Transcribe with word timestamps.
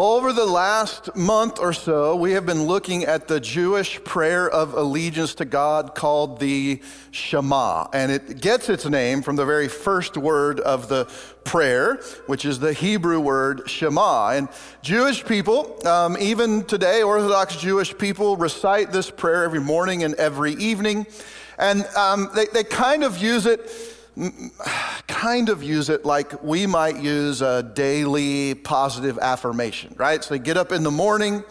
over 0.00 0.32
the 0.32 0.46
last 0.46 1.14
month 1.14 1.58
or 1.58 1.72
so, 1.72 2.16
we 2.16 2.32
have 2.32 2.46
been 2.46 2.64
looking 2.64 3.04
at 3.04 3.28
the 3.28 3.40
Jewish 3.40 4.02
prayer 4.04 4.48
of 4.48 4.74
allegiance 4.74 5.34
to 5.34 5.44
God 5.44 5.94
called 5.94 6.40
the 6.40 6.80
Shema. 7.10 7.88
And 7.92 8.10
it 8.10 8.40
gets 8.40 8.68
its 8.68 8.86
name 8.86 9.22
from 9.22 9.36
the 9.36 9.44
very 9.44 9.68
first 9.68 10.16
word 10.16 10.60
of 10.60 10.88
the 10.88 11.06
prayer, 11.44 12.00
which 12.26 12.44
is 12.44 12.58
the 12.58 12.72
Hebrew 12.72 13.20
word 13.20 13.68
Shema. 13.68 14.30
And 14.30 14.48
Jewish 14.82 15.24
people, 15.24 15.86
um, 15.86 16.16
even 16.18 16.64
today, 16.64 17.02
Orthodox 17.02 17.56
Jewish 17.56 17.96
people, 17.96 18.36
recite 18.36 18.92
this 18.92 19.10
prayer 19.10 19.44
every 19.44 19.60
morning 19.60 20.04
and 20.04 20.14
every 20.14 20.52
evening. 20.54 21.06
And 21.58 21.84
um, 21.96 22.30
they, 22.34 22.46
they 22.46 22.64
kind 22.64 23.04
of 23.04 23.18
use 23.18 23.46
it 23.46 23.70
kind 25.06 25.48
of 25.48 25.62
use 25.62 25.88
it 25.88 26.04
like 26.04 26.42
we 26.42 26.66
might 26.66 26.98
use 26.98 27.40
a 27.40 27.62
daily 27.62 28.54
positive 28.54 29.18
affirmation, 29.18 29.94
right? 29.96 30.22
So 30.22 30.34
they 30.34 30.38
get 30.38 30.56
up 30.56 30.72
in 30.72 30.82
the 30.82 30.90
morning 30.90 31.44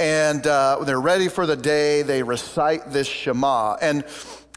and 0.00 0.46
uh, 0.46 0.78
they're 0.84 1.00
ready 1.00 1.28
for 1.28 1.46
the 1.46 1.56
day. 1.56 2.02
They 2.02 2.22
recite 2.22 2.90
this 2.90 3.06
Shema. 3.06 3.76
And 3.80 4.04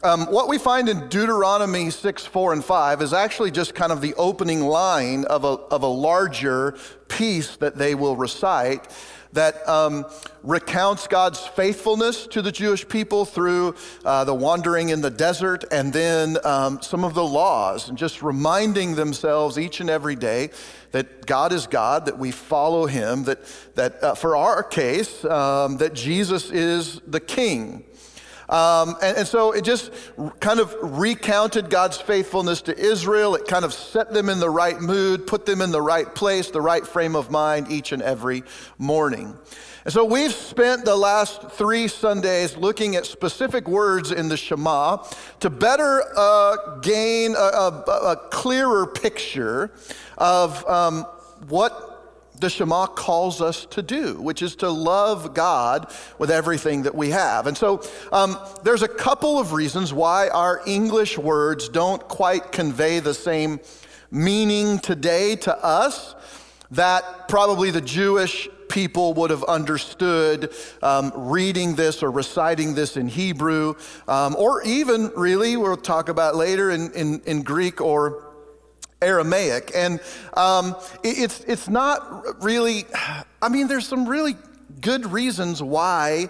um, 0.02 0.26
what 0.26 0.48
we 0.48 0.58
find 0.58 0.88
in 0.88 1.08
Deuteronomy 1.08 1.90
6, 1.90 2.26
4, 2.26 2.52
and 2.52 2.64
5 2.64 3.02
is 3.02 3.12
actually 3.12 3.50
just 3.50 3.74
kind 3.74 3.92
of 3.92 4.00
the 4.00 4.14
opening 4.14 4.60
line 4.62 5.24
of 5.24 5.44
a, 5.44 5.48
of 5.48 5.82
a 5.82 5.88
larger 5.88 6.76
piece 7.08 7.56
that 7.56 7.76
they 7.76 7.94
will 7.94 8.16
recite 8.16 8.88
that 9.36 9.66
um, 9.68 10.04
recounts 10.42 11.06
God's 11.06 11.40
faithfulness 11.40 12.26
to 12.28 12.42
the 12.42 12.52
Jewish 12.52 12.86
people 12.88 13.24
through 13.24 13.74
uh, 14.04 14.24
the 14.24 14.34
wandering 14.34 14.88
in 14.88 15.00
the 15.00 15.10
desert 15.10 15.64
and 15.70 15.92
then 15.92 16.38
um, 16.44 16.82
some 16.82 17.04
of 17.04 17.14
the 17.14 17.24
laws 17.24 17.88
and 17.88 17.96
just 17.96 18.22
reminding 18.22 18.94
themselves 18.94 19.58
each 19.58 19.80
and 19.80 19.88
every 19.88 20.16
day 20.16 20.50
that 20.92 21.26
God 21.26 21.52
is 21.52 21.66
God, 21.66 22.06
that 22.06 22.18
we 22.18 22.30
follow 22.30 22.86
Him, 22.86 23.24
that, 23.24 23.40
that 23.74 24.02
uh, 24.02 24.14
for 24.14 24.36
our 24.36 24.62
case, 24.62 25.24
um, 25.24 25.76
that 25.78 25.92
Jesus 25.92 26.50
is 26.50 27.00
the 27.06 27.20
King. 27.20 27.84
Um, 28.48 28.96
and, 29.02 29.18
and, 29.18 29.26
so 29.26 29.52
it 29.52 29.64
just 29.64 29.90
kind 30.38 30.60
of 30.60 30.74
recounted 30.80 31.68
God's 31.68 31.96
faithfulness 31.96 32.62
to 32.62 32.78
Israel. 32.78 33.34
It 33.34 33.48
kind 33.48 33.64
of 33.64 33.72
set 33.72 34.12
them 34.12 34.28
in 34.28 34.38
the 34.38 34.50
right 34.50 34.80
mood, 34.80 35.26
put 35.26 35.46
them 35.46 35.60
in 35.60 35.72
the 35.72 35.82
right 35.82 36.14
place, 36.14 36.50
the 36.50 36.60
right 36.60 36.86
frame 36.86 37.16
of 37.16 37.28
mind 37.28 37.72
each 37.72 37.90
and 37.90 38.02
every 38.02 38.44
morning. 38.78 39.36
And 39.86 39.92
so 39.92 40.04
we've 40.04 40.32
spent 40.32 40.84
the 40.84 40.96
last 40.96 41.42
three 41.52 41.86
Sundays 41.86 42.56
looking 42.56 42.96
at 42.96 43.06
specific 43.06 43.68
words 43.68 44.10
in 44.10 44.28
the 44.28 44.36
Shema 44.36 45.04
to 45.38 45.48
better 45.48 46.02
uh, 46.16 46.78
gain 46.80 47.36
a, 47.36 47.38
a, 47.38 47.68
a, 47.68 48.16
clearer 48.30 48.88
picture 48.88 49.70
of 50.18 50.68
um, 50.68 51.04
what 51.48 51.85
the 52.40 52.50
Shema 52.50 52.86
calls 52.86 53.40
us 53.40 53.66
to 53.66 53.82
do, 53.82 54.20
which 54.20 54.42
is 54.42 54.56
to 54.56 54.70
love 54.70 55.34
God 55.34 55.92
with 56.18 56.30
everything 56.30 56.82
that 56.82 56.94
we 56.94 57.10
have. 57.10 57.46
And 57.46 57.56
so 57.56 57.82
um, 58.12 58.38
there's 58.62 58.82
a 58.82 58.88
couple 58.88 59.38
of 59.38 59.52
reasons 59.52 59.92
why 59.92 60.28
our 60.28 60.60
English 60.66 61.18
words 61.18 61.68
don't 61.68 62.06
quite 62.08 62.52
convey 62.52 63.00
the 63.00 63.14
same 63.14 63.60
meaning 64.10 64.78
today 64.78 65.36
to 65.36 65.56
us 65.64 66.14
that 66.72 67.28
probably 67.28 67.70
the 67.70 67.80
Jewish 67.80 68.48
people 68.68 69.14
would 69.14 69.30
have 69.30 69.44
understood 69.44 70.52
um, 70.82 71.12
reading 71.14 71.74
this 71.76 72.02
or 72.02 72.10
reciting 72.10 72.74
this 72.74 72.96
in 72.96 73.08
Hebrew, 73.08 73.74
um, 74.08 74.34
or 74.36 74.62
even 74.64 75.12
really, 75.16 75.56
we'll 75.56 75.76
talk 75.76 76.08
about 76.08 76.34
later 76.34 76.70
in, 76.70 76.92
in, 76.92 77.20
in 77.20 77.42
Greek 77.42 77.80
or 77.80 78.25
Aramaic. 79.06 79.70
And 79.74 80.00
um, 80.34 80.76
it, 81.02 81.18
it's, 81.18 81.40
it's 81.44 81.68
not 81.68 82.42
really, 82.42 82.84
I 83.40 83.48
mean, 83.48 83.68
there's 83.68 83.86
some 83.86 84.08
really 84.08 84.36
good 84.80 85.06
reasons 85.06 85.62
why 85.62 86.28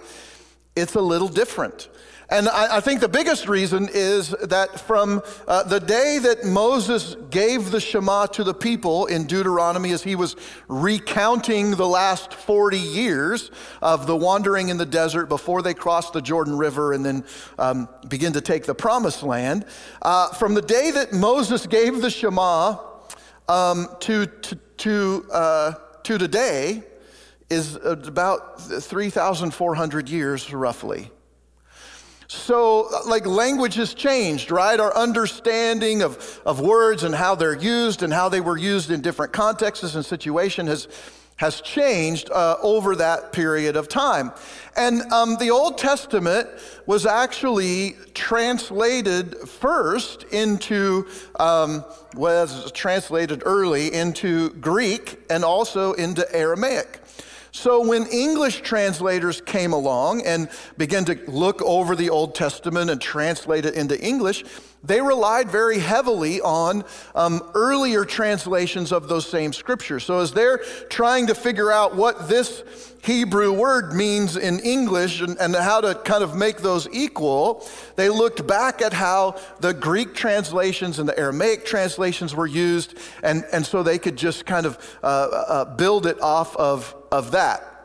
it's 0.75 0.95
a 0.95 1.01
little 1.01 1.27
different. 1.27 1.89
And 2.29 2.49
I, 2.49 2.77
I, 2.77 2.79
think 2.81 2.99
the 2.99 3.07
biggest 3.07 3.47
reason 3.47 3.87
is 3.93 4.31
that 4.31 4.81
from 4.81 5.21
uh, 5.47 5.63
the 5.63 5.79
day 5.79 6.19
that 6.23 6.43
Moses 6.43 7.15
gave 7.29 7.71
the 7.71 7.79
Shema 7.79 8.25
to 8.27 8.43
the 8.43 8.53
people 8.53 9.05
in 9.05 9.27
Deuteronomy, 9.27 9.93
as 9.93 10.03
he 10.03 10.15
was 10.15 10.35
recounting 10.67 11.71
the 11.71 11.87
last 11.87 12.33
40 12.33 12.77
years 12.77 13.49
of 13.81 14.07
the 14.07 14.15
wandering 14.15 14.67
in 14.67 14.75
the 14.75 14.85
desert 14.85 15.27
before 15.27 15.61
they 15.61 15.73
crossed 15.73 16.11
the 16.11 16.21
Jordan 16.21 16.57
River 16.57 16.91
and 16.91 17.05
then 17.05 17.23
um, 17.57 17.87
begin 18.09 18.33
to 18.33 18.41
take 18.41 18.65
the 18.65 18.75
promised 18.75 19.23
land, 19.23 19.65
uh, 20.01 20.27
from 20.33 20.53
the 20.53 20.61
day 20.61 20.91
that 20.91 21.13
Moses 21.13 21.65
gave 21.65 22.01
the 22.01 22.09
Shema 22.09 22.77
um, 23.47 23.87
to, 24.01 24.25
to, 24.25 24.55
to, 24.55 25.25
uh, 25.31 25.73
to 26.03 26.17
today 26.17 26.83
is 27.49 27.77
about 27.77 28.59
3,400 28.59 30.09
years 30.09 30.53
roughly. 30.53 31.09
So, 32.27 32.89
like, 33.05 33.25
language 33.25 33.75
has 33.75 33.93
changed, 33.93 34.51
right? 34.51 34.77
Our 34.77 34.93
understanding 34.95 36.01
of, 36.01 36.41
of 36.45 36.59
words 36.59 37.03
and 37.03 37.15
how 37.15 37.35
they're 37.35 37.55
used 37.57 38.03
and 38.03 38.11
how 38.11 38.27
they 38.27 38.41
were 38.41 38.57
used 38.57 38.91
in 38.91 38.99
different 39.01 39.31
contexts 39.31 39.95
and 39.95 40.05
situations 40.05 40.67
has, 40.67 40.87
has 41.37 41.61
changed 41.61 42.29
uh, 42.29 42.57
over 42.61 42.97
that 42.97 43.31
period 43.31 43.77
of 43.77 43.87
time. 43.87 44.33
And 44.75 45.03
um, 45.13 45.37
the 45.37 45.51
Old 45.51 45.77
Testament 45.77 46.49
was 46.85 47.05
actually 47.05 47.95
translated 48.13 49.37
first 49.47 50.23
into, 50.23 51.07
um, 51.39 51.85
was 52.13 52.73
translated 52.73 53.41
early 53.45 53.93
into 53.93 54.49
Greek 54.55 55.17
and 55.29 55.45
also 55.45 55.93
into 55.93 56.29
Aramaic. 56.35 56.99
So 57.57 57.81
when 57.81 58.05
English 58.05 58.61
translators 58.61 59.41
came 59.41 59.73
along 59.73 60.21
and 60.27 60.47
began 60.77 61.05
to 61.05 61.19
look 61.25 61.59
over 61.63 61.95
the 61.95 62.11
Old 62.11 62.35
Testament 62.35 62.91
and 62.91 63.01
translate 63.01 63.65
it 63.65 63.73
into 63.73 63.99
English, 63.99 64.45
they 64.83 65.01
relied 65.01 65.49
very 65.49 65.79
heavily 65.79 66.39
on 66.41 66.83
um, 67.15 67.41
earlier 67.53 68.05
translations 68.05 68.91
of 68.91 69.07
those 69.07 69.27
same 69.27 69.53
scriptures. 69.53 70.03
So 70.03 70.19
as 70.19 70.31
they're 70.31 70.59
trying 70.89 71.27
to 71.27 71.35
figure 71.35 71.71
out 71.71 71.95
what 71.95 72.29
this 72.29 72.63
Hebrew 73.03 73.53
word 73.53 73.93
means 73.93 74.35
in 74.37 74.59
English 74.59 75.21
and, 75.21 75.37
and, 75.39 75.55
how 75.55 75.81
to 75.81 75.95
kind 75.95 76.23
of 76.23 76.35
make 76.35 76.57
those 76.57 76.87
equal, 76.91 77.65
they 77.95 78.09
looked 78.09 78.45
back 78.45 78.81
at 78.81 78.91
how 78.91 79.39
the 79.59 79.73
Greek 79.73 80.13
translations 80.13 80.99
and 80.99 81.07
the 81.07 81.17
Aramaic 81.17 81.65
translations 81.65 82.35
were 82.35 82.47
used, 82.47 82.97
and, 83.23 83.45
and 83.53 83.65
so 83.65 83.81
they 83.81 83.97
could 83.97 84.17
just 84.17 84.45
kind 84.45 84.65
of 84.65 84.97
uh, 85.01 85.05
uh, 85.05 85.75
build 85.75 86.05
it 86.05 86.19
off 86.21 86.55
of 86.57 86.93
of 87.11 87.31
that. 87.31 87.77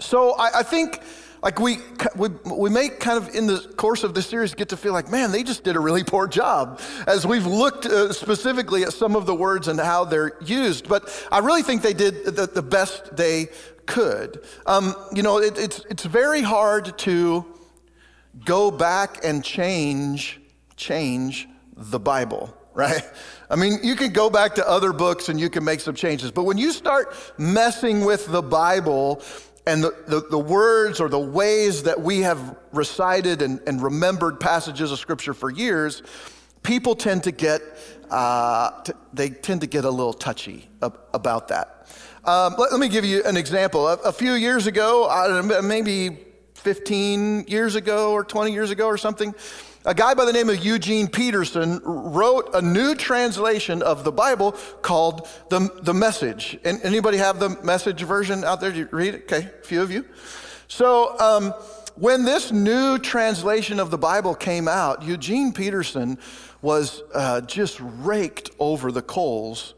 So 0.00 0.32
I, 0.32 0.60
I 0.60 0.62
think 0.62 1.00
like 1.44 1.60
we, 1.60 1.76
we, 2.16 2.30
we 2.46 2.70
may 2.70 2.88
kind 2.88 3.18
of 3.18 3.34
in 3.34 3.46
the 3.46 3.58
course 3.76 4.02
of 4.02 4.14
this 4.14 4.26
series 4.26 4.54
get 4.54 4.70
to 4.70 4.78
feel 4.78 4.94
like 4.94 5.10
man 5.10 5.30
they 5.30 5.42
just 5.42 5.62
did 5.62 5.76
a 5.76 5.80
really 5.80 6.02
poor 6.02 6.26
job 6.26 6.80
as 7.06 7.26
we've 7.26 7.46
looked 7.46 7.84
uh, 7.84 8.12
specifically 8.14 8.82
at 8.82 8.94
some 8.94 9.14
of 9.14 9.26
the 9.26 9.34
words 9.34 9.68
and 9.68 9.78
how 9.78 10.04
they're 10.04 10.32
used. 10.40 10.88
But 10.88 11.02
i 11.30 11.38
really 11.38 11.62
think 11.62 11.82
they 11.82 11.92
did 11.92 12.24
the, 12.24 12.46
the 12.46 12.62
best 12.62 13.14
they 13.16 13.48
could. 13.84 14.42
Um, 14.64 14.94
you 15.12 15.22
know 15.22 15.38
it, 15.38 15.58
it's, 15.58 15.84
it's 15.90 16.04
very 16.04 16.40
hard 16.40 16.96
to 16.98 17.44
go 18.44 18.70
back 18.70 19.22
and 19.22 19.44
change 19.44 20.40
change 20.76 21.46
the 21.76 22.00
bible 22.00 22.56
right? 22.74 23.02
I 23.48 23.54
mean, 23.54 23.78
you 23.84 23.94
can 23.94 24.12
go 24.12 24.28
back 24.28 24.56
to 24.56 24.68
other 24.68 24.92
books 24.92 25.28
and 25.28 25.38
you 25.38 25.48
can 25.48 25.62
make 25.62 25.78
some 25.78 25.94
changes, 25.94 26.32
but 26.32 26.42
when 26.42 26.58
you 26.58 26.72
start 26.72 27.14
messing 27.38 28.04
with 28.04 28.26
the 28.26 28.42
Bible 28.42 29.22
and 29.66 29.82
the, 29.82 29.94
the, 30.06 30.20
the 30.30 30.38
words 30.38 31.00
or 31.00 31.08
the 31.08 31.18
ways 31.18 31.84
that 31.84 32.00
we 32.00 32.20
have 32.20 32.56
recited 32.72 33.40
and, 33.40 33.60
and 33.66 33.82
remembered 33.82 34.38
passages 34.38 34.92
of 34.92 34.98
Scripture 34.98 35.32
for 35.32 35.50
years, 35.50 36.02
people 36.62 36.94
tend 36.94 37.24
to 37.24 37.32
get, 37.32 37.62
uh, 38.10 38.82
t- 38.82 38.92
they 39.12 39.30
tend 39.30 39.62
to 39.62 39.66
get 39.66 39.84
a 39.84 39.90
little 39.90 40.12
touchy 40.12 40.68
ab- 40.82 40.98
about 41.14 41.48
that. 41.48 41.86
Um, 42.24 42.54
let, 42.58 42.72
let, 42.72 42.80
me 42.80 42.88
give 42.88 43.04
you 43.04 43.22
an 43.24 43.36
example. 43.36 43.88
A, 43.88 43.94
a 43.96 44.12
few 44.12 44.32
years 44.32 44.66
ago, 44.66 45.08
know, 45.46 45.62
maybe 45.62 46.18
15 46.54 47.44
years 47.48 47.74
ago 47.74 48.12
or 48.12 48.24
20 48.24 48.52
years 48.52 48.70
ago 48.70 48.86
or 48.86 48.96
something, 48.98 49.34
a 49.84 49.94
guy 49.94 50.14
by 50.14 50.24
the 50.24 50.32
name 50.32 50.48
of 50.48 50.64
Eugene 50.64 51.08
Peterson 51.08 51.80
wrote 51.84 52.50
a 52.54 52.62
new 52.62 52.94
translation 52.94 53.82
of 53.82 54.02
the 54.02 54.12
Bible 54.12 54.52
called 54.80 55.28
the, 55.50 55.70
the 55.82 55.92
Message. 55.92 56.58
And 56.64 56.80
anybody 56.82 57.18
have 57.18 57.38
the 57.38 57.50
Message 57.62 58.02
version 58.02 58.44
out 58.44 58.60
there? 58.60 58.70
Did 58.70 58.78
you 58.78 58.88
read 58.90 59.14
it? 59.14 59.22
Okay, 59.24 59.50
a 59.60 59.66
few 59.66 59.82
of 59.82 59.90
you. 59.90 60.06
So 60.68 61.18
um, 61.18 61.50
when 61.96 62.24
this 62.24 62.50
new 62.50 62.98
translation 62.98 63.78
of 63.78 63.90
the 63.90 63.98
Bible 63.98 64.34
came 64.34 64.68
out, 64.68 65.02
Eugene 65.02 65.52
Peterson 65.52 66.18
was 66.62 67.02
uh, 67.14 67.42
just 67.42 67.78
raked 67.80 68.50
over 68.58 68.90
the 68.90 69.02
coals 69.02 69.74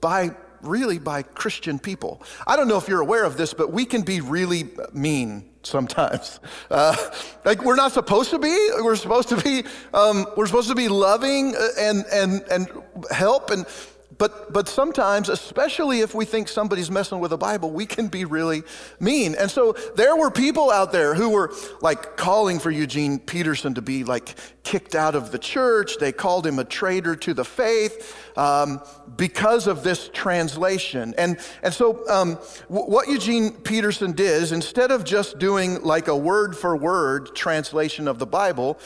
by 0.00 0.30
really 0.62 0.98
by 0.98 1.22
Christian 1.22 1.78
people. 1.78 2.22
I 2.46 2.56
don't 2.56 2.68
know 2.68 2.78
if 2.78 2.88
you're 2.88 3.00
aware 3.00 3.24
of 3.24 3.36
this, 3.36 3.54
but 3.54 3.72
we 3.72 3.84
can 3.84 4.02
be 4.02 4.20
really 4.20 4.70
mean 4.92 5.50
sometimes. 5.62 6.40
Uh, 6.70 6.96
like 7.44 7.62
we're 7.62 7.76
not 7.76 7.92
supposed 7.92 8.30
to 8.30 8.38
be. 8.38 8.70
We're 8.80 8.96
supposed 8.96 9.28
to 9.28 9.36
be. 9.36 9.64
Um, 9.92 10.26
we're 10.36 10.46
supposed 10.46 10.68
to 10.68 10.74
be 10.74 10.88
loving 10.88 11.54
uh, 11.54 11.68
and 11.78 12.04
and 12.10 12.42
and 12.50 12.68
help 13.10 13.50
and. 13.50 13.66
But, 14.22 14.52
but 14.52 14.68
sometimes, 14.68 15.28
especially 15.28 15.98
if 15.98 16.14
we 16.14 16.24
think 16.24 16.46
somebody's 16.46 16.92
messing 16.92 17.18
with 17.18 17.32
the 17.32 17.36
Bible, 17.36 17.72
we 17.72 17.86
can 17.86 18.06
be 18.06 18.24
really 18.24 18.62
mean. 19.00 19.34
And 19.34 19.50
so 19.50 19.72
there 19.96 20.14
were 20.14 20.30
people 20.30 20.70
out 20.70 20.92
there 20.92 21.16
who 21.16 21.30
were 21.30 21.52
like 21.80 22.16
calling 22.16 22.60
for 22.60 22.70
Eugene 22.70 23.18
Peterson 23.18 23.74
to 23.74 23.82
be 23.82 24.04
like 24.04 24.36
kicked 24.62 24.94
out 24.94 25.16
of 25.16 25.32
the 25.32 25.40
church. 25.40 25.98
They 25.98 26.12
called 26.12 26.46
him 26.46 26.60
a 26.60 26.64
traitor 26.64 27.16
to 27.16 27.34
the 27.34 27.44
faith 27.44 28.16
um, 28.38 28.80
because 29.16 29.66
of 29.66 29.82
this 29.82 30.08
translation. 30.12 31.14
And, 31.18 31.36
and 31.64 31.74
so 31.74 32.08
um, 32.08 32.38
w- 32.68 32.88
what 32.88 33.08
Eugene 33.08 33.50
Peterson 33.50 34.12
did 34.12 34.40
is 34.40 34.52
instead 34.52 34.92
of 34.92 35.02
just 35.02 35.40
doing 35.40 35.82
like 35.82 36.06
a 36.06 36.16
word 36.16 36.56
for 36.56 36.76
word 36.76 37.34
translation 37.34 38.06
of 38.06 38.20
the 38.20 38.26
Bible, 38.26 38.78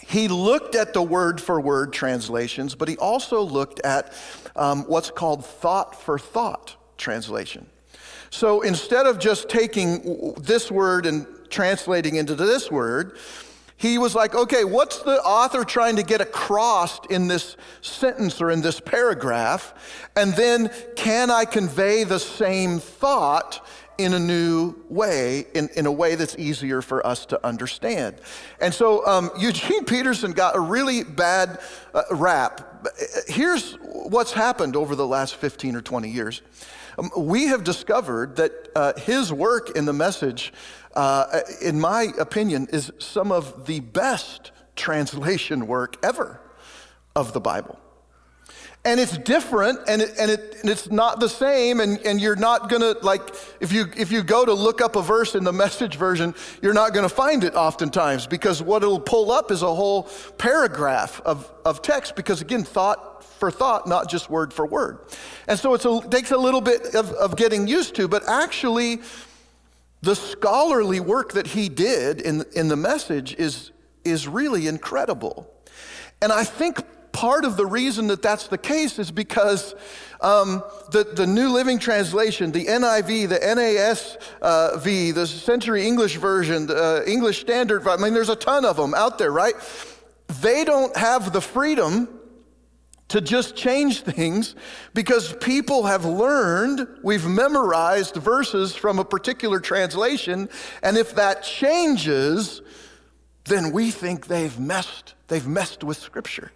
he 0.00 0.28
looked 0.28 0.74
at 0.74 0.92
the 0.92 1.02
word 1.02 1.40
for 1.40 1.60
word 1.60 1.92
translations, 1.92 2.74
but 2.74 2.88
he 2.88 2.96
also 2.96 3.42
looked 3.42 3.80
at 3.80 4.14
um, 4.56 4.84
what's 4.84 5.10
called 5.10 5.44
thought 5.44 6.00
for 6.00 6.18
thought 6.18 6.76
translation. 6.96 7.66
So 8.30 8.60
instead 8.60 9.06
of 9.06 9.18
just 9.18 9.48
taking 9.48 10.34
this 10.34 10.70
word 10.70 11.06
and 11.06 11.26
translating 11.50 12.16
into 12.16 12.34
this 12.34 12.70
word, 12.70 13.16
he 13.76 13.96
was 13.96 14.14
like, 14.14 14.34
okay, 14.34 14.64
what's 14.64 15.02
the 15.02 15.22
author 15.22 15.64
trying 15.64 15.96
to 15.96 16.02
get 16.02 16.20
across 16.20 16.98
in 17.06 17.28
this 17.28 17.56
sentence 17.80 18.40
or 18.40 18.50
in 18.50 18.60
this 18.60 18.80
paragraph? 18.80 19.72
And 20.16 20.34
then 20.34 20.70
can 20.96 21.30
I 21.30 21.44
convey 21.44 22.02
the 22.02 22.18
same 22.18 22.80
thought 22.80 23.64
in 23.98 24.14
a 24.14 24.18
new 24.18 24.76
way, 24.88 25.44
in, 25.54 25.68
in 25.76 25.84
a 25.84 25.92
way 25.92 26.14
that's 26.14 26.36
easier 26.38 26.80
for 26.80 27.04
us 27.04 27.26
to 27.26 27.46
understand. 27.46 28.16
And 28.60 28.72
so 28.72 29.04
um, 29.06 29.30
Eugene 29.38 29.84
Peterson 29.84 30.32
got 30.32 30.56
a 30.56 30.60
really 30.60 31.02
bad 31.02 31.60
uh, 31.92 32.02
rap. 32.12 32.86
Here's 33.26 33.74
what's 33.82 34.32
happened 34.32 34.76
over 34.76 34.94
the 34.94 35.06
last 35.06 35.34
15 35.34 35.74
or 35.74 35.82
20 35.82 36.08
years. 36.08 36.42
Um, 36.96 37.10
we 37.16 37.46
have 37.46 37.64
discovered 37.64 38.36
that 38.36 38.52
uh, 38.74 38.92
his 38.98 39.32
work 39.32 39.76
in 39.76 39.84
the 39.84 39.92
message, 39.92 40.52
uh, 40.94 41.40
in 41.60 41.80
my 41.80 42.12
opinion, 42.18 42.68
is 42.72 42.92
some 42.98 43.32
of 43.32 43.66
the 43.66 43.80
best 43.80 44.52
translation 44.76 45.66
work 45.66 45.96
ever 46.04 46.40
of 47.16 47.32
the 47.32 47.40
Bible 47.40 47.78
and 48.88 48.98
it's 48.98 49.18
different 49.18 49.78
and, 49.86 50.00
it, 50.00 50.14
and, 50.18 50.30
it, 50.30 50.56
and 50.62 50.70
it's 50.70 50.90
not 50.90 51.20
the 51.20 51.28
same 51.28 51.80
and, 51.80 51.98
and 52.06 52.22
you're 52.22 52.36
not 52.36 52.70
going 52.70 52.80
to 52.80 52.98
like 53.02 53.20
if 53.60 53.70
you 53.70 53.86
if 53.94 54.10
you 54.10 54.22
go 54.22 54.46
to 54.46 54.54
look 54.54 54.80
up 54.80 54.96
a 54.96 55.02
verse 55.02 55.34
in 55.34 55.44
the 55.44 55.52
message 55.64 55.96
version 55.96 56.34
you're 56.62 56.72
not 56.72 56.94
going 56.94 57.06
to 57.06 57.14
find 57.14 57.44
it 57.44 57.54
oftentimes 57.54 58.26
because 58.26 58.62
what 58.62 58.82
it'll 58.82 58.98
pull 58.98 59.30
up 59.30 59.50
is 59.50 59.60
a 59.60 59.74
whole 59.74 60.04
paragraph 60.38 61.20
of, 61.26 61.52
of 61.66 61.82
text 61.82 62.16
because 62.16 62.40
again 62.40 62.64
thought 62.64 63.22
for 63.22 63.50
thought 63.50 63.86
not 63.86 64.08
just 64.08 64.30
word 64.30 64.52
for 64.52 64.66
word. 64.66 64.98
And 65.46 65.58
so 65.58 65.74
it 65.74 66.10
takes 66.10 66.32
a 66.32 66.38
little 66.38 66.60
bit 66.60 66.94
of, 66.94 67.12
of 67.12 67.36
getting 67.36 67.68
used 67.68 67.94
to 67.96 68.08
but 68.08 68.26
actually 68.26 69.00
the 70.00 70.16
scholarly 70.16 71.00
work 71.00 71.34
that 71.34 71.48
he 71.48 71.68
did 71.68 72.20
in, 72.22 72.44
in 72.54 72.68
the 72.68 72.76
message 72.76 73.34
is, 73.34 73.70
is 74.04 74.26
really 74.26 74.66
incredible. 74.66 75.52
And 76.22 76.32
i 76.32 76.42
think 76.42 76.80
part 77.18 77.44
of 77.44 77.56
the 77.56 77.66
reason 77.66 78.06
that 78.06 78.22
that's 78.22 78.46
the 78.46 78.56
case 78.56 78.96
is 78.96 79.10
because 79.10 79.74
um, 80.20 80.62
the, 80.92 81.02
the 81.02 81.26
New 81.26 81.48
Living 81.48 81.80
Translation, 81.80 82.52
the 82.52 82.66
NIV, 82.66 83.28
the 83.28 83.38
NASV, 83.40 85.14
the 85.14 85.26
Century 85.26 85.84
English 85.84 86.14
Version, 86.18 86.66
the 86.66 87.02
uh, 87.02 87.10
English 87.10 87.40
Standard, 87.40 87.88
I 87.88 87.96
mean, 87.96 88.14
there's 88.14 88.28
a 88.28 88.36
ton 88.36 88.64
of 88.64 88.76
them 88.76 88.94
out 88.94 89.18
there, 89.18 89.32
right? 89.32 89.54
They 90.42 90.64
don't 90.64 90.96
have 90.96 91.32
the 91.32 91.40
freedom 91.40 92.08
to 93.08 93.20
just 93.20 93.56
change 93.56 94.02
things 94.02 94.54
because 94.94 95.34
people 95.40 95.86
have 95.86 96.04
learned, 96.04 96.86
we've 97.02 97.26
memorized 97.26 98.14
verses 98.14 98.76
from 98.76 99.00
a 99.00 99.04
particular 99.04 99.58
translation, 99.58 100.48
and 100.84 100.96
if 100.96 101.16
that 101.16 101.42
changes, 101.42 102.62
then 103.46 103.72
we 103.72 103.90
think 103.90 104.28
they've 104.28 104.56
messed, 104.60 105.14
they've 105.26 105.48
messed 105.48 105.82
with 105.82 105.96
Scripture. 105.96 106.52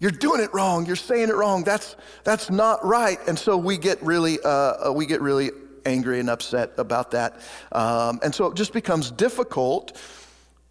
You're 0.00 0.10
doing 0.10 0.40
it 0.40 0.52
wrong. 0.54 0.86
You're 0.86 0.96
saying 0.96 1.28
it 1.28 1.34
wrong. 1.34 1.62
That's, 1.62 1.94
that's 2.24 2.50
not 2.50 2.84
right. 2.84 3.18
And 3.28 3.38
so 3.38 3.56
we 3.56 3.76
get 3.76 4.02
really, 4.02 4.38
uh, 4.42 4.88
uh, 4.88 4.92
we 4.92 5.04
get 5.04 5.20
really 5.20 5.50
angry 5.84 6.20
and 6.20 6.30
upset 6.30 6.72
about 6.78 7.10
that. 7.10 7.40
Um, 7.70 8.18
and 8.22 8.34
so 8.34 8.46
it 8.46 8.56
just 8.56 8.72
becomes 8.72 9.10
difficult 9.10 9.96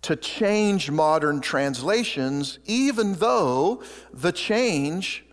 to 0.02 0.16
change 0.16 0.90
modern 0.90 1.42
translations, 1.42 2.58
even 2.66 3.14
though 3.16 3.84
the 4.14 4.31
change 4.31 5.26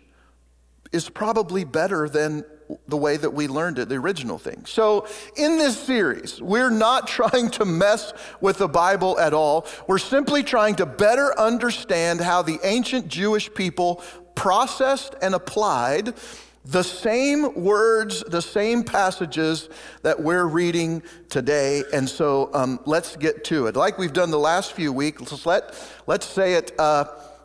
is 0.92 1.08
probably 1.08 1.64
better 1.64 2.08
than 2.08 2.44
the 2.88 2.96
way 2.96 3.16
that 3.16 3.30
we 3.30 3.48
learned 3.48 3.78
it, 3.78 3.88
the 3.88 3.96
original 3.96 4.38
thing. 4.38 4.64
So, 4.66 5.06
in 5.36 5.58
this 5.58 5.78
series, 5.78 6.40
we're 6.40 6.70
not 6.70 7.06
trying 7.08 7.50
to 7.52 7.64
mess 7.64 8.12
with 8.40 8.58
the 8.58 8.68
Bible 8.68 9.18
at 9.18 9.32
all. 9.32 9.66
We're 9.86 9.98
simply 9.98 10.42
trying 10.42 10.76
to 10.76 10.86
better 10.86 11.38
understand 11.38 12.20
how 12.20 12.42
the 12.42 12.58
ancient 12.62 13.08
Jewish 13.08 13.52
people 13.54 14.02
processed 14.34 15.14
and 15.22 15.34
applied 15.34 16.14
the 16.66 16.82
same 16.82 17.54
words, 17.54 18.24
the 18.26 18.42
same 18.42 18.82
passages 18.82 19.68
that 20.02 20.20
we're 20.20 20.46
reading 20.46 21.02
today. 21.28 21.84
And 21.92 22.08
so 22.08 22.50
um, 22.52 22.80
let's 22.86 23.16
get 23.16 23.44
to 23.44 23.66
it. 23.68 23.76
Like 23.76 23.98
we've 23.98 24.12
done 24.12 24.30
the 24.30 24.38
last 24.38 24.72
few 24.72 24.92
weeks, 24.92 25.46
let, 25.46 25.74
let's 26.06 26.26
say 26.26 26.54
it 26.54 26.72
uh, 26.78 27.04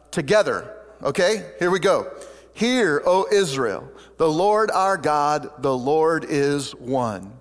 together. 0.09 0.75
Okay? 1.03 1.51
Here 1.59 1.69
we 1.69 1.79
go. 1.79 2.11
Hear, 2.53 3.01
O 3.05 3.27
Israel, 3.31 3.89
the 4.21 4.31
Lord 4.31 4.69
our 4.69 4.97
God, 4.97 5.49
the 5.63 5.75
Lord 5.75 6.27
is 6.29 6.75
one. 6.75 7.33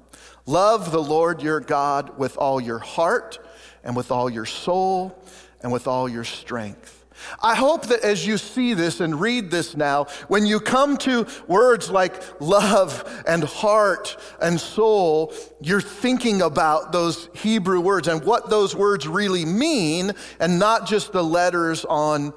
Love 0.46 0.92
the 0.92 1.02
Lord 1.02 1.42
your 1.42 1.60
God 1.60 2.16
with 2.16 2.38
all 2.38 2.58
your 2.58 2.78
heart 2.78 3.38
and 3.84 3.94
with 3.94 4.10
all 4.10 4.30
your 4.30 4.46
soul 4.46 5.14
and 5.60 5.70
with 5.72 5.86
all 5.86 6.08
your 6.08 6.24
strength. 6.24 7.04
I 7.42 7.54
hope 7.54 7.88
that 7.88 8.00
as 8.00 8.26
you 8.26 8.38
see 8.38 8.72
this 8.72 9.00
and 9.00 9.20
read 9.20 9.50
this 9.50 9.76
now, 9.76 10.04
when 10.28 10.46
you 10.46 10.58
come 10.58 10.96
to 10.98 11.26
words 11.46 11.90
like 11.90 12.40
love 12.40 13.22
and 13.26 13.44
heart 13.44 14.16
and 14.40 14.58
soul, 14.58 15.34
you're 15.60 15.82
thinking 15.82 16.40
about 16.40 16.92
those 16.92 17.28
Hebrew 17.34 17.80
words 17.80 18.08
and 18.08 18.24
what 18.24 18.48
those 18.48 18.74
words 18.74 19.06
really 19.06 19.44
mean 19.44 20.12
and 20.38 20.58
not 20.58 20.86
just 20.86 21.12
the 21.12 21.22
letters 21.22 21.84
on 21.84 22.32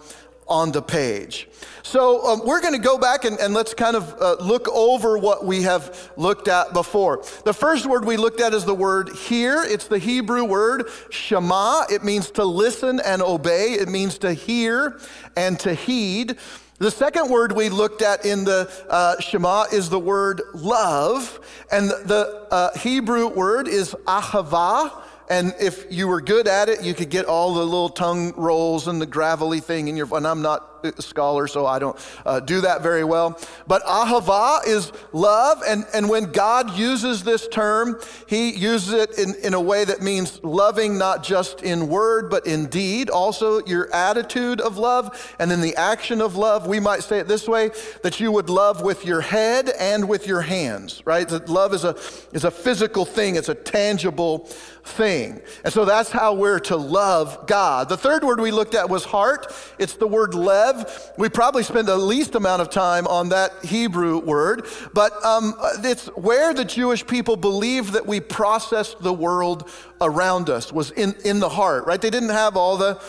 on 0.47 0.71
the 0.71 0.81
page. 0.81 1.47
So 1.83 2.25
um, 2.25 2.41
we're 2.45 2.61
going 2.61 2.73
to 2.73 2.79
go 2.79 2.97
back 2.97 3.25
and, 3.25 3.37
and 3.39 3.53
let's 3.53 3.73
kind 3.73 3.95
of 3.95 4.15
uh, 4.19 4.35
look 4.41 4.67
over 4.69 5.17
what 5.17 5.45
we 5.45 5.63
have 5.63 6.11
looked 6.17 6.47
at 6.47 6.73
before. 6.73 7.23
The 7.45 7.53
first 7.53 7.85
word 7.85 8.05
we 8.05 8.17
looked 8.17 8.41
at 8.41 8.53
is 8.53 8.65
the 8.65 8.73
word 8.73 9.09
hear. 9.09 9.63
It's 9.63 9.87
the 9.87 9.99
Hebrew 9.99 10.43
word 10.43 10.89
shema. 11.09 11.83
It 11.89 12.03
means 12.03 12.31
to 12.31 12.45
listen 12.45 12.99
and 12.99 13.21
obey, 13.21 13.73
it 13.73 13.89
means 13.89 14.17
to 14.19 14.33
hear 14.33 14.99
and 15.35 15.59
to 15.59 15.73
heed. 15.73 16.37
The 16.79 16.91
second 16.91 17.29
word 17.29 17.53
we 17.53 17.69
looked 17.69 18.01
at 18.01 18.25
in 18.25 18.43
the 18.43 18.69
uh, 18.89 19.19
Shema 19.21 19.65
is 19.71 19.89
the 19.89 19.99
word 19.99 20.41
love, 20.53 21.39
and 21.71 21.89
the 21.89 22.47
uh, 22.51 22.77
Hebrew 22.77 23.27
word 23.27 23.67
is 23.67 23.95
ahava. 24.05 25.02
And 25.29 25.53
if 25.59 25.85
you 25.91 26.07
were 26.07 26.21
good 26.21 26.47
at 26.47 26.69
it, 26.69 26.83
you 26.83 26.93
could 26.93 27.09
get 27.09 27.25
all 27.25 27.53
the 27.53 27.63
little 27.63 27.89
tongue 27.89 28.33
rolls 28.35 28.87
and 28.87 29.01
the 29.01 29.05
gravelly 29.05 29.59
thing 29.59 29.87
in 29.87 29.95
your. 29.95 30.07
And 30.15 30.27
I'm 30.27 30.41
not 30.41 30.72
scholar, 30.99 31.47
so 31.47 31.65
I 31.65 31.79
don't 31.79 31.97
uh, 32.25 32.39
do 32.39 32.61
that 32.61 32.81
very 32.81 33.03
well. 33.03 33.39
But 33.67 33.83
ahava 33.83 34.65
is 34.67 34.91
love, 35.11 35.61
and, 35.67 35.85
and 35.93 36.09
when 36.09 36.31
God 36.31 36.77
uses 36.77 37.23
this 37.23 37.47
term, 37.47 37.99
He 38.27 38.51
uses 38.51 38.93
it 38.93 39.17
in, 39.17 39.35
in 39.43 39.53
a 39.53 39.61
way 39.61 39.85
that 39.85 40.01
means 40.01 40.43
loving 40.43 40.97
not 40.97 41.23
just 41.23 41.61
in 41.63 41.87
word, 41.87 42.29
but 42.29 42.45
in 42.45 42.67
deed. 42.67 43.09
Also, 43.09 43.65
your 43.65 43.93
attitude 43.93 44.61
of 44.61 44.77
love, 44.77 45.35
and 45.39 45.49
then 45.49 45.61
the 45.61 45.75
action 45.75 46.21
of 46.21 46.35
love. 46.35 46.67
We 46.67 46.79
might 46.79 47.03
say 47.03 47.19
it 47.19 47.27
this 47.27 47.47
way: 47.47 47.71
that 48.01 48.19
you 48.19 48.31
would 48.31 48.49
love 48.49 48.81
with 48.81 49.05
your 49.05 49.21
head 49.21 49.69
and 49.79 50.07
with 50.07 50.27
your 50.27 50.41
hands. 50.41 51.01
Right? 51.05 51.27
That 51.27 51.49
love 51.49 51.73
is 51.73 51.83
a 51.83 51.95
is 52.31 52.43
a 52.43 52.51
physical 52.51 53.05
thing. 53.05 53.35
It's 53.35 53.49
a 53.49 53.55
tangible 53.55 54.49
thing. 54.83 55.41
And 55.63 55.73
so 55.73 55.85
that's 55.85 56.11
how 56.11 56.33
we're 56.33 56.59
to 56.59 56.75
love 56.75 57.47
God. 57.47 57.89
The 57.89 57.97
third 57.97 58.23
word 58.23 58.39
we 58.39 58.51
looked 58.51 58.75
at 58.75 58.89
was 58.89 59.05
heart. 59.05 59.53
It's 59.79 59.93
the 59.93 60.07
word 60.07 60.33
lev. 60.33 60.72
We 61.17 61.29
probably 61.29 61.63
spend 61.63 61.87
the 61.87 61.97
least 61.97 62.35
amount 62.35 62.61
of 62.61 62.69
time 62.69 63.07
on 63.07 63.29
that 63.29 63.51
Hebrew 63.63 64.19
word, 64.19 64.65
but 64.93 65.13
um, 65.23 65.53
it's 65.83 66.07
where 66.15 66.53
the 66.53 66.65
Jewish 66.65 67.05
people 67.05 67.35
believed 67.35 67.93
that 67.93 68.05
we 68.05 68.19
processed 68.19 69.01
the 69.01 69.13
world 69.13 69.69
around 70.01 70.49
us 70.49 70.71
was 70.71 70.91
in, 70.91 71.15
in 71.23 71.39
the 71.39 71.49
heart, 71.49 71.85
right? 71.85 72.01
They 72.01 72.09
didn't 72.09 72.29
have 72.29 72.57
all 72.57 72.77
the 72.77 73.01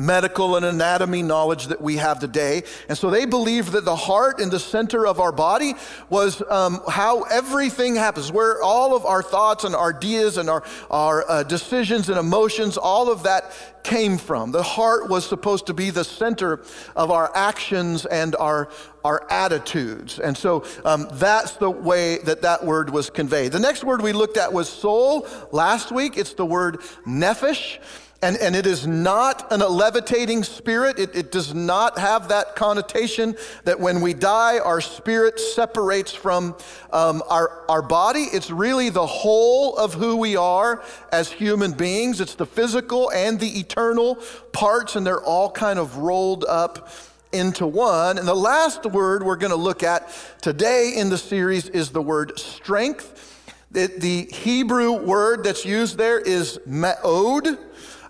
medical 0.00 0.56
and 0.56 0.64
anatomy 0.64 1.22
knowledge 1.22 1.66
that 1.66 1.80
we 1.80 1.96
have 1.96 2.18
today. 2.18 2.62
And 2.88 2.96
so 2.96 3.10
they 3.10 3.26
believed 3.26 3.72
that 3.72 3.84
the 3.84 3.96
heart 3.96 4.40
in 4.40 4.48
the 4.48 4.58
center 4.58 5.06
of 5.06 5.20
our 5.20 5.32
body 5.32 5.74
was 6.08 6.42
um, 6.48 6.80
how 6.88 7.22
everything 7.22 7.96
happens, 7.96 8.32
where 8.32 8.62
all 8.62 8.96
of 8.96 9.04
our 9.04 9.22
thoughts 9.22 9.64
and 9.64 9.74
ideas 9.74 10.38
and 10.38 10.48
our, 10.48 10.64
our 10.90 11.28
uh, 11.28 11.42
decisions 11.42 12.08
and 12.08 12.18
emotions, 12.18 12.78
all 12.78 13.10
of 13.10 13.24
that 13.24 13.52
came 13.82 14.18
from. 14.18 14.52
The 14.52 14.62
heart 14.62 15.08
was 15.08 15.26
supposed 15.26 15.66
to 15.66 15.74
be 15.74 15.90
the 15.90 16.04
center 16.04 16.62
of 16.96 17.10
our 17.10 17.30
actions 17.34 18.06
and 18.06 18.36
our, 18.36 18.68
our 19.04 19.30
attitudes. 19.30 20.18
And 20.18 20.36
so 20.36 20.64
um, 20.84 21.08
that's 21.12 21.52
the 21.52 21.70
way 21.70 22.18
that 22.18 22.42
that 22.42 22.64
word 22.64 22.90
was 22.90 23.10
conveyed. 23.10 23.52
The 23.52 23.60
next 23.60 23.84
word 23.84 24.02
we 24.02 24.12
looked 24.12 24.36
at 24.36 24.52
was 24.52 24.68
soul 24.68 25.26
last 25.52 25.92
week. 25.92 26.16
It's 26.16 26.34
the 26.34 26.46
word 26.46 26.80
nephesh. 27.06 27.78
And, 28.22 28.36
and 28.36 28.54
it 28.54 28.66
is 28.66 28.86
not 28.86 29.50
an, 29.50 29.60
levitating 29.60 30.44
spirit. 30.44 30.98
It, 30.98 31.16
it 31.16 31.32
does 31.32 31.54
not 31.54 31.98
have 31.98 32.28
that 32.28 32.54
connotation 32.54 33.34
that 33.64 33.80
when 33.80 34.02
we 34.02 34.12
die, 34.12 34.58
our 34.58 34.82
spirit 34.82 35.40
separates 35.40 36.12
from 36.12 36.54
um, 36.92 37.22
our, 37.30 37.64
our 37.70 37.80
body. 37.80 38.24
It's 38.24 38.50
really 38.50 38.90
the 38.90 39.06
whole 39.06 39.74
of 39.78 39.94
who 39.94 40.16
we 40.16 40.36
are 40.36 40.84
as 41.10 41.32
human 41.32 41.72
beings. 41.72 42.20
It's 42.20 42.34
the 42.34 42.44
physical 42.44 43.10
and 43.10 43.40
the 43.40 43.58
eternal 43.58 44.18
parts, 44.52 44.96
and 44.96 45.06
they're 45.06 45.22
all 45.22 45.50
kind 45.50 45.78
of 45.78 45.96
rolled 45.96 46.44
up 46.44 46.90
into 47.32 47.66
one. 47.66 48.18
And 48.18 48.28
the 48.28 48.34
last 48.34 48.84
word 48.84 49.22
we're 49.22 49.36
going 49.36 49.52
to 49.52 49.56
look 49.56 49.82
at 49.82 50.10
today 50.42 50.92
in 50.94 51.08
the 51.08 51.18
series 51.18 51.68
is 51.68 51.88
the 51.88 52.02
word 52.02 52.38
strength. 52.38 53.28
The, 53.70 53.86
the 53.86 54.26
Hebrew 54.34 54.92
word 54.92 55.44
that's 55.44 55.64
used 55.64 55.96
there 55.96 56.18
is 56.18 56.60
me'od. 56.66 57.56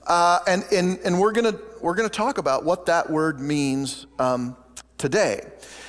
Uh, 0.07 0.41
and, 0.47 0.65
and, 0.73 0.99
and 1.05 1.19
we're 1.19 1.33
going 1.33 1.59
we're 1.81 1.95
gonna 1.95 2.09
talk 2.09 2.39
about 2.39 2.65
what 2.65 2.87
that 2.87 3.09
word 3.11 3.41
means 3.41 4.07
um, 4.19 4.57
today. 4.99 5.41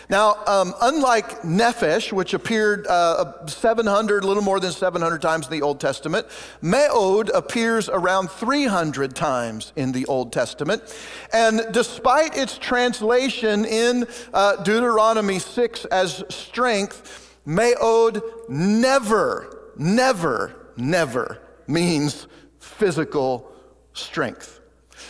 Now, 0.10 0.44
um, 0.46 0.74
unlike 0.82 1.42
nephesh, 1.42 2.12
which 2.12 2.34
appeared 2.34 2.86
uh, 2.88 3.48
700, 3.48 4.24
a 4.24 4.28
little 4.28 4.44
more 4.44 4.60
than 4.60 4.74
700 4.74 5.22
times 5.22 5.46
in 5.46 5.54
the 5.54 5.62
Old 5.62 5.80
Testament, 5.80 6.28
me'od 6.62 7.30
appears 7.30 7.88
around 7.88 8.30
300 8.30 9.16
times 9.16 9.72
in 9.78 9.94
the 9.94 10.06
Old 10.08 10.34
Testament. 10.34 10.84
And 11.32 11.62
despite 11.72 12.36
its 12.36 12.58
translation 12.58 13.64
in 13.64 14.06
uh, 14.34 14.58
Deuteronomy 14.64 15.40
6 15.40 15.86
as 15.86 16.26
strength, 16.28 17.38
me'od 17.46 18.22
never, 18.50 19.72
never, 19.78 20.74
never 20.76 21.42
means 21.68 22.28
physical 22.60 23.51
strength. 23.94 24.60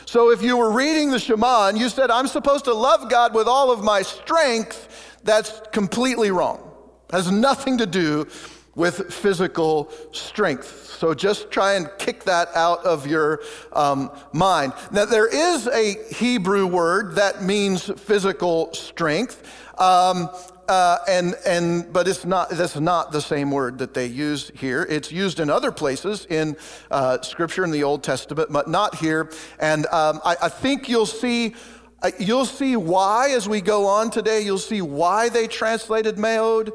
So 0.06 0.32
if 0.32 0.42
you 0.42 0.58
were 0.58 0.72
reading 0.72 1.12
the 1.12 1.20
Shema 1.20 1.68
and 1.68 1.78
you 1.78 1.90
said, 1.90 2.10
I'm 2.12 2.28
supposed 2.28 2.66
to 2.66 2.74
love 2.74 3.10
God 3.10 3.34
with 3.34 3.48
all 3.48 3.72
of 3.72 3.84
my 3.84 4.02
strength, 4.02 5.18
that's 5.24 5.62
completely 5.72 6.32
wrong. 6.32 6.72
Has 7.12 7.32
nothing 7.32 7.78
to 7.80 7.86
do 7.86 8.28
with 8.76 9.14
physical 9.14 9.92
strength. 10.12 10.96
So 10.98 11.14
just 11.14 11.52
try 11.52 11.74
and 11.74 11.90
kick 11.98 12.24
that 12.24 12.50
out 12.56 12.86
of 12.86 13.06
your 13.06 13.42
um, 13.74 14.12
mind. 14.32 14.74
Now, 14.92 15.06
there 15.06 15.28
is 15.28 15.68
a 15.68 15.98
Hebrew 16.14 16.68
word 16.68 17.16
that 17.16 17.44
means 17.44 17.90
physical 18.00 18.74
strength. 18.74 19.44
Um, 19.78 20.30
uh, 20.72 21.00
and, 21.06 21.36
and, 21.46 21.92
but 21.92 22.08
it's 22.08 22.24
not, 22.24 22.50
that's 22.50 22.80
not 22.80 23.12
the 23.12 23.20
same 23.20 23.52
word 23.52 23.80
that 23.80 23.94
they 23.94 24.06
use 24.06 24.54
here. 24.56 24.88
It's 24.90 25.12
used 25.12 25.42
in 25.42 25.50
other 25.50 25.70
places 25.70 26.26
in 26.30 26.56
uh, 26.90 27.22
Scripture 27.24 27.66
in 27.66 27.72
the 27.72 27.84
Old 27.84 28.04
Testament, 28.04 28.54
but 28.54 28.70
not 28.70 28.96
here. 28.96 29.30
And 29.60 29.86
um, 29.88 30.22
I, 30.24 30.38
I 30.44 30.48
think 30.48 30.88
you'll 30.88 31.06
see 31.06 31.56
uh, 32.02 32.12
you'll 32.18 32.46
see 32.46 32.78
why 32.78 33.32
as 33.32 33.50
we 33.50 33.60
go 33.60 33.86
on 33.86 34.12
today. 34.12 34.42
You'll 34.42 34.58
see 34.58 34.82
why 34.82 35.28
they 35.28 35.46
translated 35.46 36.16
meod 36.16 36.72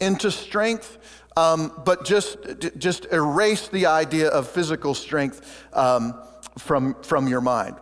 into 0.00 0.30
strength, 0.30 0.96
um, 1.36 1.82
but 1.84 2.06
just 2.06 2.38
just 2.78 3.04
erase 3.12 3.68
the 3.68 3.84
idea 3.84 4.28
of 4.28 4.48
physical 4.48 4.94
strength 4.94 5.62
um, 5.74 6.18
from 6.58 6.94
from 7.02 7.28
your 7.28 7.42
mind. 7.42 7.76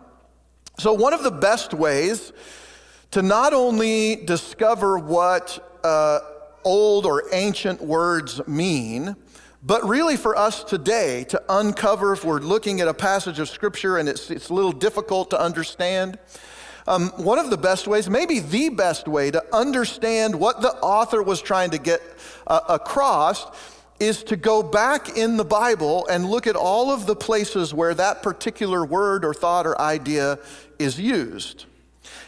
So 0.77 0.91
one 0.91 1.13
of 1.13 1.23
the 1.23 1.31
best 1.31 1.73
ways 1.73 2.33
to 3.13 3.21
not 3.21 3.53
only 3.53 4.15
discover 4.15 4.97
what 4.97 5.79
uh, 5.83 6.19
old 6.63 7.05
or 7.05 7.25
ancient 7.31 7.79
words 7.79 8.41
mean, 8.47 9.15
but 9.61 9.87
really 9.87 10.17
for 10.17 10.35
us 10.35 10.63
today 10.63 11.23
to 11.25 11.39
uncover 11.47 12.13
if 12.13 12.25
we're 12.25 12.39
looking 12.39 12.81
at 12.81 12.87
a 12.87 12.93
passage 12.93 13.37
of 13.37 13.47
Scripture 13.47 13.99
and 13.99 14.09
it's, 14.09 14.31
it's 14.31 14.49
a 14.49 14.53
little 14.55 14.71
difficult 14.71 15.29
to 15.29 15.39
understand. 15.39 16.17
Um, 16.87 17.09
one 17.09 17.37
of 17.37 17.51
the 17.51 17.57
best 17.57 17.85
ways, 17.87 18.09
maybe 18.09 18.39
the 18.39 18.69
best 18.69 19.07
way 19.07 19.29
to 19.29 19.43
understand 19.55 20.33
what 20.33 20.63
the 20.63 20.71
author 20.77 21.21
was 21.21 21.39
trying 21.39 21.69
to 21.69 21.77
get 21.77 22.01
uh, 22.47 22.61
across 22.67 23.45
is 23.99 24.23
to 24.23 24.35
go 24.35 24.63
back 24.63 25.15
in 25.15 25.37
the 25.37 25.45
Bible 25.45 26.07
and 26.07 26.25
look 26.25 26.47
at 26.47 26.55
all 26.55 26.89
of 26.89 27.05
the 27.05 27.15
places 27.15 27.75
where 27.75 27.93
that 27.93 28.23
particular 28.23 28.83
word 28.83 29.23
or 29.23 29.35
thought 29.35 29.67
or 29.67 29.79
idea 29.79 30.39
is 30.79 30.99
used. 30.99 31.67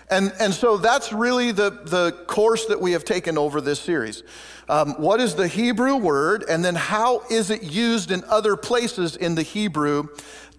And, 0.09 0.33
and 0.39 0.53
so 0.53 0.77
that's 0.77 1.11
really 1.11 1.51
the, 1.51 1.71
the 1.71 2.11
course 2.27 2.65
that 2.67 2.79
we 2.79 2.91
have 2.91 3.05
taken 3.05 3.37
over 3.37 3.59
this 3.59 3.79
series. 3.79 4.23
Um, 4.69 4.93
what 4.93 5.19
is 5.19 5.35
the 5.35 5.47
Hebrew 5.47 5.95
word, 5.95 6.43
and 6.47 6.63
then 6.63 6.75
how 6.75 7.21
is 7.29 7.49
it 7.49 7.63
used 7.63 8.11
in 8.11 8.23
other 8.25 8.55
places 8.55 9.15
in 9.15 9.35
the 9.35 9.41
Hebrew 9.41 10.07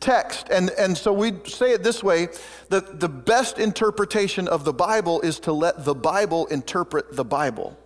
text? 0.01 0.49
And, 0.51 0.71
and 0.71 0.97
so 0.97 1.13
we 1.13 1.33
say 1.45 1.73
it 1.73 1.83
this 1.83 2.03
way 2.03 2.29
that 2.71 2.99
the 3.01 3.09
best 3.09 3.59
interpretation 3.59 4.49
of 4.49 4.65
the 4.65 4.73
Bible 4.73 5.21
is 5.21 5.39
to 5.41 5.53
let 5.53 5.85
the 5.85 5.95
Bible 5.95 6.47
interpret 6.47 7.15
the 7.15 7.25
Bible. 7.25 7.77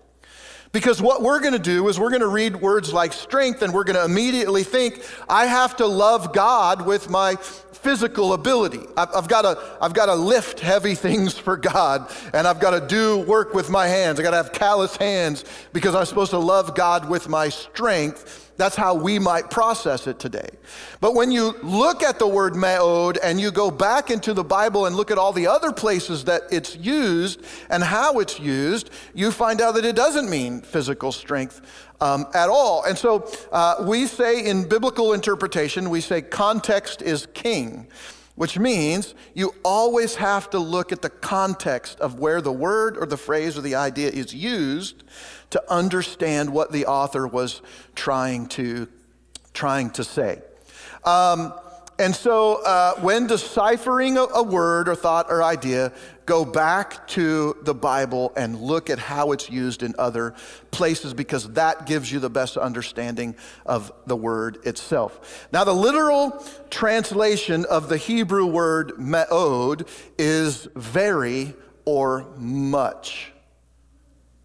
Because 0.73 1.02
what 1.02 1.21
we're 1.23 1.40
going 1.40 1.52
to 1.52 1.59
do 1.59 1.88
is 1.88 1.99
we're 1.99 2.11
going 2.11 2.21
to 2.21 2.29
read 2.29 2.55
words 2.55 2.93
like 2.93 3.12
strength 3.12 3.62
and 3.62 3.75
we're 3.75 3.85
going 3.85 3.97
to 3.97 4.05
immediately 4.05 4.62
think, 4.62 5.05
I 5.29 5.47
have 5.47 5.76
to 5.79 5.87
love 5.87 6.33
God 6.33 6.87
with 6.87 7.11
my 7.11 7.35
physical 7.73 8.33
ability. 8.33 8.81
I've, 8.97 9.09
I've 9.15 9.29
got 9.29 9.43
to, 9.43 10.15
lift 10.15 10.61
heavy 10.61 10.95
things 11.07 11.39
for 11.39 11.57
God, 11.57 12.11
and 12.33 12.47
I've 12.47 12.61
got 12.61 12.71
to 12.71 12.87
do 12.87 13.19
work 13.19 13.55
with 13.55 13.71
my 13.71 13.87
hands. 13.87 14.19
I've 14.19 14.25
got 14.25 14.31
to 14.31 14.37
have 14.37 14.53
callous 14.53 14.97
hands 14.97 15.45
because 15.73 15.95
I'm 15.95 16.07
supposed 16.07 16.31
to 16.31 16.39
love 16.39 16.75
God 16.75 17.09
with 17.09 17.29
my 17.29 17.49
strength. 17.49 18.53
That's 18.57 18.77
how 18.77 18.95
we 18.95 19.19
might 19.19 19.50
process 19.50 20.07
it 20.07 20.19
today. 20.19 20.50
But 21.00 21.15
when 21.15 21.33
you 21.33 21.57
look 21.62 22.03
at 22.03 22.19
the 22.19 22.27
word 22.27 22.55
me'od 22.55 23.17
and 23.17 23.41
you 23.41 23.50
go 23.50 23.71
back 23.71 24.11
into 24.11 24.35
the 24.35 24.45
Bible 24.45 24.85
and 24.85 24.95
look 24.95 25.11
at 25.11 25.17
all 25.17 25.33
the 25.33 25.47
other 25.47 25.73
places 25.73 26.25
that 26.25 26.43
it's 26.50 26.77
used 26.77 27.43
and 27.71 27.83
how 27.83 28.19
it's 28.19 28.39
used, 28.39 28.91
you 29.15 29.31
find 29.31 29.62
out 29.62 29.77
that 29.77 29.87
it 29.87 29.97
doesn't 29.97 30.29
mean 30.29 30.61
physical 30.61 31.11
strength 31.11 31.62
um, 32.00 32.26
at 32.35 32.49
all. 32.49 32.85
And 32.85 32.97
so 32.97 33.30
uh, 33.52 33.76
we 33.87 34.07
say 34.07 34.45
in 34.45 34.69
biblical 34.69 35.12
interpretation, 35.12 35.90
we 35.90 36.00
say 36.00 36.23
context 36.23 37.02
is 37.02 37.26
king, 37.35 37.87
which 38.37 38.59
means 38.59 39.14
you 39.35 39.54
always 39.64 40.14
have 40.16 40.50
to 40.50 40.59
look 40.59 40.92
at 40.92 41.02
the 41.02 41.11
context 41.11 42.00
of 42.00 42.19
where 42.19 42.40
the 42.40 42.52
word 42.52 42.97
or 42.97 43.07
the 43.07 43.16
phrase 43.16 43.57
or 43.59 43.61
the 43.61 43.75
idea 43.75 44.09
is 44.11 44.35
used 44.35 45.04
to 45.50 45.62
understand 45.71 46.50
what 46.50 46.73
the 46.73 46.87
author 46.87 47.26
was 47.26 47.61
trying 47.95 48.47
to, 48.47 48.88
trying 49.52 49.90
to 49.90 50.04
say. 50.04 50.40
Um, 51.04 51.52
and 52.00 52.16
so, 52.16 52.62
uh, 52.64 52.95
when 53.00 53.26
deciphering 53.26 54.16
a, 54.16 54.23
a, 54.23 54.42
word 54.42 54.88
or 54.88 54.95
thought 54.95 55.26
or 55.28 55.42
idea, 55.42 55.92
go 56.25 56.47
back 56.47 57.07
to 57.09 57.59
the 57.61 57.75
Bible 57.75 58.33
and 58.37 58.59
look 58.59 58.88
at 58.88 58.99
how 58.99 59.33
it's 59.33 59.50
used 59.50 59.83
in 59.83 59.95
other 59.99 60.35
places 60.71 61.12
because 61.12 61.52
that 61.52 61.85
gives 61.85 62.11
you 62.11 62.19
the 62.19 62.30
best 62.30 62.57
understanding 62.57 63.37
of 63.66 63.92
the 64.07 64.16
word 64.16 64.64
itself. 64.64 65.47
Now, 65.52 65.64
the 65.64 65.75
literal 65.75 66.42
translation 66.71 67.66
of 67.66 67.90
the 67.90 67.99
Hebrew 67.99 68.47
word 68.47 68.99
me'od 68.99 69.87
is 70.16 70.69
very 70.75 71.54
or 71.85 72.26
much, 72.38 73.30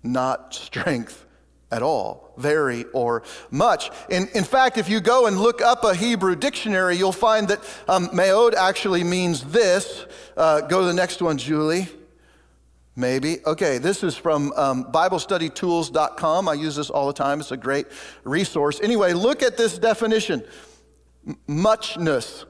not 0.04 0.54
strength 0.54 1.26
at 1.76 1.84
all, 1.84 2.34
very 2.38 2.86
or 2.94 3.22
much. 3.52 3.92
In, 4.10 4.30
in 4.34 4.46
fact, 4.46 4.78
if 4.78 4.90
you 4.90 5.02
go 5.02 5.28
and 5.28 5.38
look 5.38 5.62
up 5.62 5.84
a 5.84 5.94
Hebrew 5.94 6.36
dictionary, 6.36 6.96
you'll 6.96 7.12
find 7.12 7.50
that 7.50 7.60
um, 7.90 8.10
me'od 8.14 8.56
actually 8.56 9.04
means 9.04 9.44
this. 9.44 10.06
Uh, 10.38 10.62
go 10.62 10.80
to 10.80 10.88
the 10.88 10.94
next 10.94 11.22
one, 11.22 11.38
Julie. 11.38 11.90
Maybe. 12.96 13.46
Okay, 13.46 13.78
this 13.78 14.04
is 14.04 14.16
from 14.16 14.54
um, 14.56 14.86
BibleStudyTools.com. 14.86 16.48
I 16.48 16.54
use 16.54 16.78
this 16.78 16.90
all 16.90 17.08
the 17.08 17.14
time, 17.14 17.42
it's 17.42 17.52
a 17.52 17.58
great 17.58 17.88
resource. 18.24 18.80
Anyway, 18.82 19.12
look 19.12 19.44
at 19.44 19.58
this 19.58 19.78
definition 19.78 20.46
M- 21.28 21.38
muchness. 21.46 22.46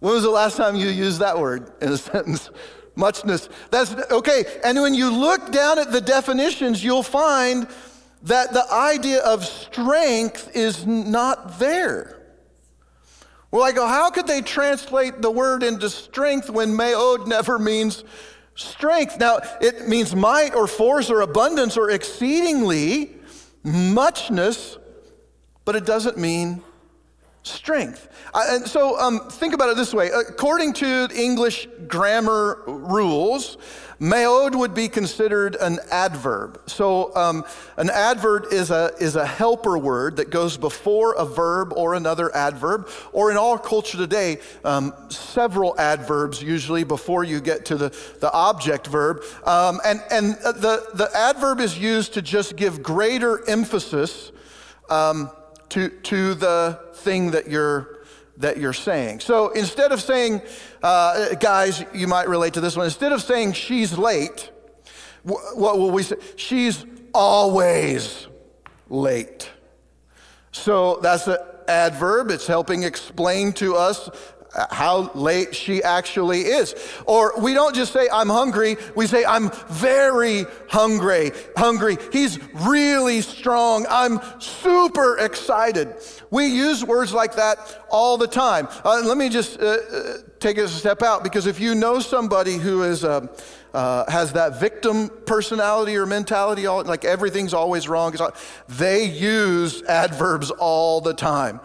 When 0.00 0.14
was 0.14 0.24
the 0.24 0.30
last 0.30 0.56
time 0.56 0.74
you 0.74 0.88
used 0.88 1.20
that 1.20 1.38
word 1.38 1.70
in 1.80 1.92
a 1.92 1.96
sentence? 2.10 2.50
Muchness. 2.96 3.48
That's 3.70 3.94
okay. 4.10 4.44
And 4.64 4.80
when 4.80 4.94
you 4.94 5.10
look 5.10 5.52
down 5.52 5.78
at 5.78 5.92
the 5.92 6.00
definitions, 6.00 6.82
you'll 6.82 7.02
find 7.02 7.68
that 8.22 8.52
the 8.52 8.70
idea 8.72 9.20
of 9.20 9.44
strength 9.44 10.54
is 10.54 10.86
not 10.86 11.58
there. 11.58 12.20
Well, 13.50 13.62
I 13.64 13.72
go, 13.72 13.86
how 13.86 14.10
could 14.10 14.26
they 14.26 14.42
translate 14.42 15.22
the 15.22 15.30
word 15.30 15.62
into 15.62 15.90
strength 15.90 16.50
when 16.50 16.70
meod 16.70 17.26
never 17.26 17.58
means 17.58 18.04
strength? 18.54 19.18
Now, 19.18 19.40
it 19.60 19.88
means 19.88 20.14
might 20.14 20.54
or 20.54 20.66
force 20.66 21.10
or 21.10 21.22
abundance 21.22 21.76
or 21.76 21.90
exceedingly, 21.90 23.16
muchness, 23.64 24.78
but 25.64 25.74
it 25.74 25.84
doesn't 25.84 26.16
mean 26.16 26.62
strength. 27.42 28.08
Uh, 28.34 28.44
and 28.48 28.66
so 28.66 28.98
um, 29.00 29.20
think 29.30 29.54
about 29.54 29.70
it 29.70 29.76
this 29.76 29.94
way 29.94 30.10
according 30.14 30.72
to 30.74 31.08
English 31.14 31.66
grammar 31.88 32.62
rules, 32.66 33.56
meod 34.00 34.54
would 34.54 34.74
be 34.74 34.88
considered 34.88 35.56
an 35.56 35.78
adverb. 35.90 36.60
So 36.66 37.14
um, 37.16 37.44
an 37.76 37.90
adverb 37.90 38.46
is 38.50 38.70
a, 38.70 38.92
is 38.98 39.16
a 39.16 39.26
helper 39.26 39.78
word 39.78 40.16
that 40.16 40.30
goes 40.30 40.56
before 40.56 41.14
a 41.14 41.24
verb 41.24 41.72
or 41.74 41.94
another 41.94 42.34
adverb, 42.34 42.88
or 43.12 43.30
in 43.30 43.36
our 43.36 43.58
culture 43.58 43.98
today, 43.98 44.38
um, 44.64 44.94
several 45.08 45.78
adverbs 45.78 46.42
usually 46.42 46.84
before 46.84 47.24
you 47.24 47.40
get 47.40 47.64
to 47.66 47.76
the, 47.76 47.88
the 48.20 48.32
object 48.32 48.86
verb. 48.86 49.22
Um, 49.44 49.80
and 49.84 50.02
and 50.10 50.34
the, 50.34 50.86
the 50.94 51.10
adverb 51.14 51.60
is 51.60 51.78
used 51.78 52.14
to 52.14 52.22
just 52.22 52.56
give 52.56 52.82
greater 52.82 53.48
emphasis 53.48 54.32
um, 54.88 55.30
to, 55.70 55.88
to 55.88 56.34
the 56.34 56.80
thing 56.94 57.32
that 57.32 57.48
you're 57.48 58.00
that 58.40 58.56
you're 58.56 58.72
saying. 58.72 59.20
So 59.20 59.50
instead 59.50 59.92
of 59.92 60.00
saying, 60.00 60.40
uh, 60.82 61.34
guys, 61.34 61.84
you 61.92 62.06
might 62.06 62.26
relate 62.26 62.54
to 62.54 62.60
this 62.62 62.74
one, 62.74 62.86
instead 62.86 63.12
of 63.12 63.22
saying 63.22 63.52
she's 63.52 63.96
late, 63.98 64.50
what 65.22 65.78
will 65.78 65.90
we 65.90 66.02
say? 66.02 66.16
She's 66.36 66.84
always 67.12 68.26
late. 68.88 69.50
So 70.52 71.00
that's 71.02 71.26
an 71.26 71.36
adverb. 71.68 72.30
It's 72.30 72.46
helping 72.46 72.82
explain 72.82 73.52
to 73.54 73.76
us 73.76 74.08
how 74.70 75.10
late 75.14 75.54
she 75.54 75.82
actually 75.82 76.40
is. 76.40 76.74
Or 77.06 77.40
we 77.40 77.54
don't 77.54 77.74
just 77.74 77.92
say, 77.92 78.08
I'm 78.12 78.28
hungry, 78.28 78.76
we 78.96 79.06
say, 79.06 79.24
I'm 79.24 79.50
very 79.68 80.44
hungry. 80.68 81.32
Hungry. 81.56 81.98
He's 82.12 82.38
really 82.54 83.20
strong. 83.20 83.86
I'm 83.88 84.20
super 84.40 85.18
excited. 85.18 85.94
We 86.30 86.46
use 86.46 86.84
words 86.84 87.12
like 87.12 87.36
that 87.36 87.84
all 87.90 88.16
the 88.16 88.26
time. 88.26 88.68
Uh, 88.84 89.02
let 89.04 89.16
me 89.16 89.28
just 89.28 89.60
uh, 89.60 89.64
uh 89.64 90.12
take 90.38 90.58
a 90.58 90.68
step 90.68 91.02
out 91.02 91.22
because 91.22 91.46
if 91.46 91.60
you 91.60 91.74
know 91.74 92.00
somebody 92.00 92.56
who 92.56 92.82
is. 92.82 93.04
Uh, 93.04 93.26
uh, 93.72 94.10
has 94.10 94.32
that 94.32 94.58
victim 94.58 95.08
personality 95.26 95.96
or 95.96 96.04
mentality, 96.04 96.66
all, 96.66 96.82
like 96.82 97.04
everything's 97.04 97.54
always 97.54 97.88
wrong. 97.88 98.12
They 98.68 99.04
use 99.04 99.84
adverbs 99.84 100.50
all 100.50 101.00
the 101.00 101.14
time. 101.14 101.60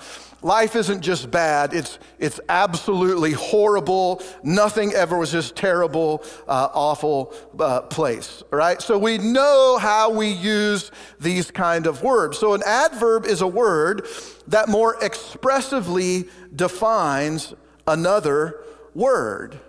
Life 0.45 0.75
isn't 0.75 1.01
just 1.01 1.31
bad, 1.31 1.73
it's, 1.73 1.97
it's 2.19 2.39
absolutely 2.49 3.31
horrible. 3.31 4.21
Nothing 4.43 4.93
ever 4.93 5.17
was 5.17 5.31
this 5.31 5.49
terrible, 5.49 6.23
uh, 6.47 6.69
awful 6.71 7.33
uh, 7.59 7.81
place, 7.81 8.43
right? 8.51 8.79
So 8.79 8.95
we 8.99 9.17
know 9.17 9.79
how 9.81 10.11
we 10.11 10.27
use 10.27 10.91
these 11.19 11.49
kind 11.49 11.87
of 11.87 12.03
words. 12.03 12.37
So 12.37 12.53
an 12.53 12.61
adverb 12.63 13.25
is 13.25 13.41
a 13.41 13.47
word 13.47 14.05
that 14.45 14.69
more 14.69 15.03
expressively 15.03 16.25
defines 16.55 17.55
another 17.87 18.61
word. 18.93 19.59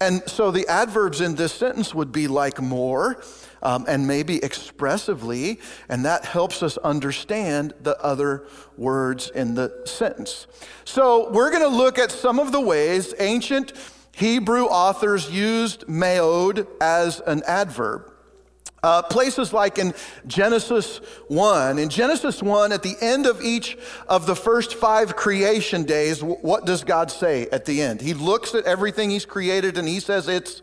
And 0.00 0.28
so 0.28 0.50
the 0.50 0.66
adverbs 0.66 1.20
in 1.20 1.36
this 1.36 1.52
sentence 1.52 1.94
would 1.94 2.10
be 2.10 2.26
like 2.26 2.60
more 2.60 3.22
um, 3.62 3.84
and 3.88 4.06
maybe 4.06 4.42
expressively, 4.42 5.60
and 5.88 6.04
that 6.04 6.24
helps 6.24 6.62
us 6.62 6.76
understand 6.78 7.74
the 7.82 7.98
other 8.02 8.46
words 8.76 9.30
in 9.30 9.54
the 9.54 9.82
sentence. 9.84 10.46
So 10.84 11.30
we're 11.30 11.50
going 11.50 11.62
to 11.62 11.76
look 11.76 11.98
at 11.98 12.10
some 12.10 12.38
of 12.38 12.52
the 12.52 12.60
ways 12.60 13.14
ancient 13.18 13.72
Hebrew 14.14 14.64
authors 14.64 15.30
used 15.30 15.86
meod 15.86 16.66
as 16.80 17.20
an 17.20 17.42
adverb. 17.46 18.12
Uh, 18.84 19.00
places 19.00 19.52
like 19.52 19.78
in 19.78 19.94
Genesis 20.26 20.96
1. 21.28 21.78
In 21.78 21.88
Genesis 21.88 22.42
1, 22.42 22.72
at 22.72 22.82
the 22.82 22.96
end 23.00 23.26
of 23.26 23.40
each 23.40 23.78
of 24.08 24.26
the 24.26 24.34
first 24.34 24.74
five 24.74 25.14
creation 25.14 25.84
days, 25.84 26.20
what 26.20 26.66
does 26.66 26.82
God 26.82 27.08
say 27.08 27.46
at 27.52 27.64
the 27.64 27.80
end? 27.80 28.00
He 28.00 28.12
looks 28.12 28.56
at 28.56 28.64
everything 28.64 29.10
He's 29.10 29.24
created 29.24 29.78
and 29.78 29.86
He 29.86 30.00
says 30.00 30.26
it's 30.26 30.62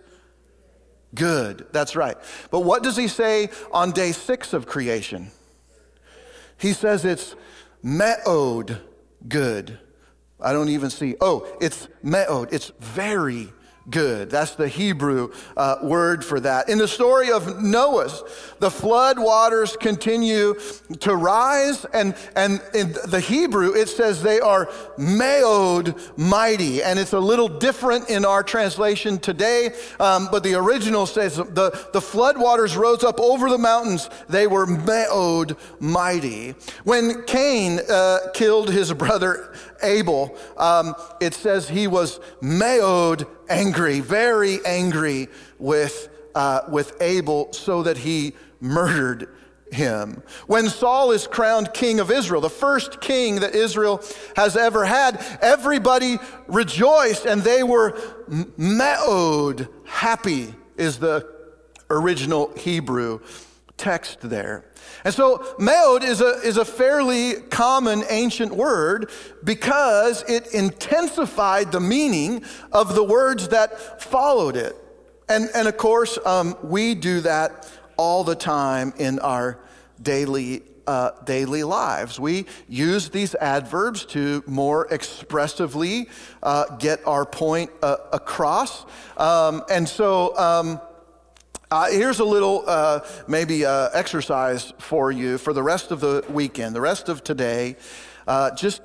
good. 1.14 1.68
That's 1.72 1.96
right. 1.96 2.18
But 2.52 2.62
what 2.62 2.84
does 2.84 2.98
He 2.98 3.08
say 3.08 3.50
on 3.72 3.92
day 3.92 4.12
six 4.12 4.54
of 4.54 4.68
creation? 4.68 5.32
He 6.58 6.74
says 6.74 7.06
it's 7.06 7.36
me'od 7.82 8.82
good. 9.28 9.80
I 10.42 10.54
don't 10.54 10.70
even 10.70 10.90
see. 10.90 11.16
Oh, 11.22 11.48
it's 11.62 11.88
me'od. 12.04 12.54
It's 12.54 12.72
very 12.80 13.50
good. 13.90 14.30
That's 14.30 14.56
the 14.56 14.68
Hebrew 14.68 15.32
uh, 15.58 15.78
word 15.82 16.24
for 16.24 16.40
that. 16.40 16.70
In 16.70 16.78
the 16.78 16.88
story 16.88 17.32
of 17.32 17.62
Noah, 17.62 18.10
the 18.60 18.72
flood 18.72 19.20
waters 19.20 19.76
continue 19.76 20.56
to 21.00 21.16
rise, 21.16 21.86
and, 21.94 22.16
and 22.36 22.62
in 22.74 22.94
the 23.08 23.20
Hebrew, 23.20 23.74
it 23.74 23.90
says 23.90 24.22
they 24.22 24.40
are 24.40 24.68
meod 24.98 26.18
mighty. 26.18 26.84
And 26.84 27.00
it's 27.00 27.14
a 27.14 27.20
little 27.20 27.48
different 27.48 28.10
in 28.10 28.26
our 28.26 28.44
translation 28.44 29.18
today, 29.20 29.72
um, 30.00 30.30
but 30.32 30.44
the 30.44 30.56
original 30.56 31.06
says 31.06 31.38
the, 31.38 31.88
the 31.94 32.02
flood 32.02 32.38
waters 32.38 32.78
rose 32.78 33.04
up 33.04 33.20
over 33.20 33.50
the 33.50 33.58
mountains. 33.58 34.10
They 34.28 34.48
were 34.48 34.66
meod 34.66 35.58
mighty. 35.80 36.56
When 36.84 37.24
Cain 37.24 37.80
uh, 37.90 38.20
killed 38.34 38.70
his 38.70 38.94
brother 38.94 39.54
Abel, 39.82 40.38
um, 40.58 40.96
it 41.20 41.34
says 41.34 41.70
he 41.70 41.88
was 41.88 42.20
meod 42.42 43.28
angry, 43.50 44.00
very 44.00 44.60
angry 44.66 45.28
with, 45.58 46.10
uh, 46.36 46.62
with 46.70 47.02
Abel, 47.02 47.52
so 47.54 47.84
that 47.84 47.98
he 47.98 48.34
murdered 48.60 49.30
him. 49.72 50.24
When 50.48 50.68
Saul 50.68 51.12
is 51.12 51.28
crowned 51.28 51.74
king 51.74 52.00
of 52.00 52.12
Israel, 52.12 52.42
the 52.42 52.50
first 52.50 53.02
king 53.02 53.42
that 53.42 53.56
Israel 53.56 54.04
has 54.36 54.58
ever 54.58 54.86
had, 54.86 55.24
everybody 55.42 56.18
rejoiced 56.48 57.26
and 57.26 57.42
they 57.42 57.64
were 57.64 58.00
me'od, 58.58 59.68
happy 59.86 60.54
is 60.78 60.98
the 60.98 61.28
original 61.90 62.54
Hebrew 62.56 63.20
text 63.78 64.22
there. 64.22 64.66
And 65.04 65.14
so, 65.14 65.38
meod 65.60 66.04
is 66.04 66.22
a, 66.22 66.40
is 66.42 66.58
a 66.58 66.66
fairly 66.66 67.36
common 67.50 68.04
ancient 68.10 68.54
word 68.54 69.10
because 69.44 70.24
it 70.28 70.54
intensified 70.54 71.72
the 71.72 71.80
meaning 71.80 72.44
of 72.72 72.96
the 72.96 73.04
words 73.04 73.50
that 73.50 74.02
followed 74.02 74.56
it. 74.56 74.76
And, 75.30 75.50
and 75.54 75.68
of 75.68 75.78
course, 75.78 76.18
um, 76.26 76.58
we 76.64 76.96
do 76.96 77.22
that 77.22 77.70
all 77.98 78.24
the 78.24 78.36
time 78.36 78.94
in 78.98 79.20
our 79.20 79.60
daily 80.02 80.64
uh, 80.90 81.12
daily 81.24 81.64
lives. 81.64 82.20
We 82.20 82.48
use 82.68 83.10
these 83.10 83.36
adverbs 83.36 84.06
to 84.06 84.44
more 84.48 84.88
expressively 84.92 86.10
uh, 86.42 86.78
get 86.78 87.06
our 87.06 87.28
point 87.28 87.70
uh, 87.84 87.98
across. 88.12 88.86
Um, 89.16 89.62
and 89.70 89.88
so, 89.88 90.36
um, 90.36 90.82
uh, 91.72 91.88
here's 91.92 92.20
a 92.20 92.26
little, 92.26 92.64
uh, 92.66 93.02
maybe, 93.28 93.64
uh, 93.64 93.90
exercise 93.94 94.74
for 94.80 95.12
you 95.12 95.38
for 95.38 95.54
the 95.54 95.62
rest 95.62 95.92
of 95.92 96.00
the 96.00 96.26
weekend, 96.30 96.76
the 96.76 96.82
rest 96.82 97.10
of 97.10 97.24
today. 97.24 97.76
Uh, 98.28 98.50
just 98.56 98.82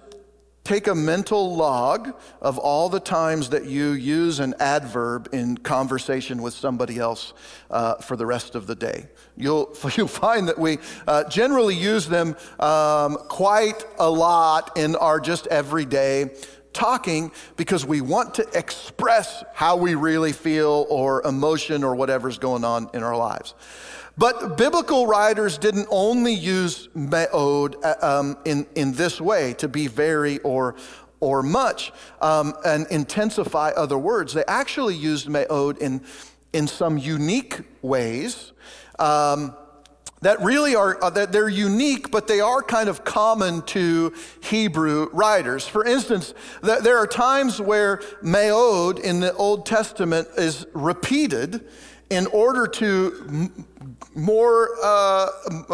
take 0.64 0.86
a 0.86 0.94
mental 0.94 1.56
log 1.56 2.14
of 2.40 2.58
all 2.58 2.88
the 2.88 3.00
times 3.00 3.50
that 3.50 3.66
you 3.66 3.92
use 3.92 4.38
an 4.38 4.54
adverb 4.58 5.28
in 5.32 5.56
conversation 5.56 6.42
with 6.42 6.54
somebody 6.54 6.98
else 6.98 7.34
uh, 7.70 7.96
for 7.96 8.16
the 8.16 8.26
rest 8.26 8.54
of 8.54 8.66
the 8.66 8.74
day. 8.74 9.06
You'll, 9.36 9.74
you'll 9.96 10.06
find 10.06 10.48
that 10.48 10.58
we 10.58 10.78
uh, 11.06 11.24
generally 11.24 11.74
use 11.74 12.06
them 12.06 12.36
um, 12.60 13.16
quite 13.28 13.82
a 13.98 14.10
lot 14.10 14.76
in 14.76 14.96
our 14.96 15.20
just 15.20 15.46
everyday 15.46 16.30
talking 16.74 17.32
because 17.56 17.86
we 17.86 18.00
want 18.00 18.34
to 18.34 18.46
express 18.52 19.42
how 19.54 19.76
we 19.76 19.94
really 19.94 20.32
feel 20.32 20.86
or 20.90 21.22
emotion 21.22 21.82
or 21.82 21.94
whatever's 21.94 22.38
going 22.38 22.64
on 22.64 22.90
in 22.92 23.02
our 23.02 23.16
lives. 23.16 23.54
But 24.16 24.56
biblical 24.56 25.06
writers 25.06 25.58
didn't 25.58 25.88
only 25.90 26.34
use 26.34 26.88
me'od 26.94 27.76
uh, 27.82 27.94
um, 28.00 28.36
in, 28.44 28.66
in 28.74 28.92
this 28.92 29.20
way 29.20 29.54
to 29.54 29.66
be 29.66 29.88
very 29.88 30.38
or, 30.40 30.76
or 31.18 31.42
much 31.42 31.92
um, 32.20 32.54
and 32.64 32.86
intensify 32.90 33.70
other 33.70 33.98
words. 33.98 34.32
They 34.32 34.44
actually 34.46 34.94
used 34.94 35.28
me'od 35.28 35.78
in, 35.78 36.02
in 36.52 36.68
some 36.68 36.96
unique 36.96 37.60
ways. 37.82 38.52
Um, 38.98 39.56
that 40.24 40.40
really 40.42 40.74
are 40.74 41.02
uh, 41.02 41.10
that 41.10 41.32
they're 41.32 41.48
unique 41.48 42.10
but 42.10 42.26
they 42.26 42.40
are 42.40 42.62
kind 42.62 42.88
of 42.88 43.04
common 43.04 43.62
to 43.62 44.12
hebrew 44.40 45.08
writers 45.12 45.66
for 45.66 45.84
instance 45.84 46.34
th- 46.64 46.80
there 46.80 46.98
are 46.98 47.06
times 47.06 47.60
where 47.60 47.98
meod 48.22 48.98
in 49.00 49.20
the 49.20 49.32
old 49.34 49.64
testament 49.66 50.28
is 50.36 50.66
repeated 50.72 51.64
in 52.10 52.26
order 52.26 52.66
to 52.66 53.24
m- 53.28 53.66
more, 54.14 54.70
uh, 54.82 55.28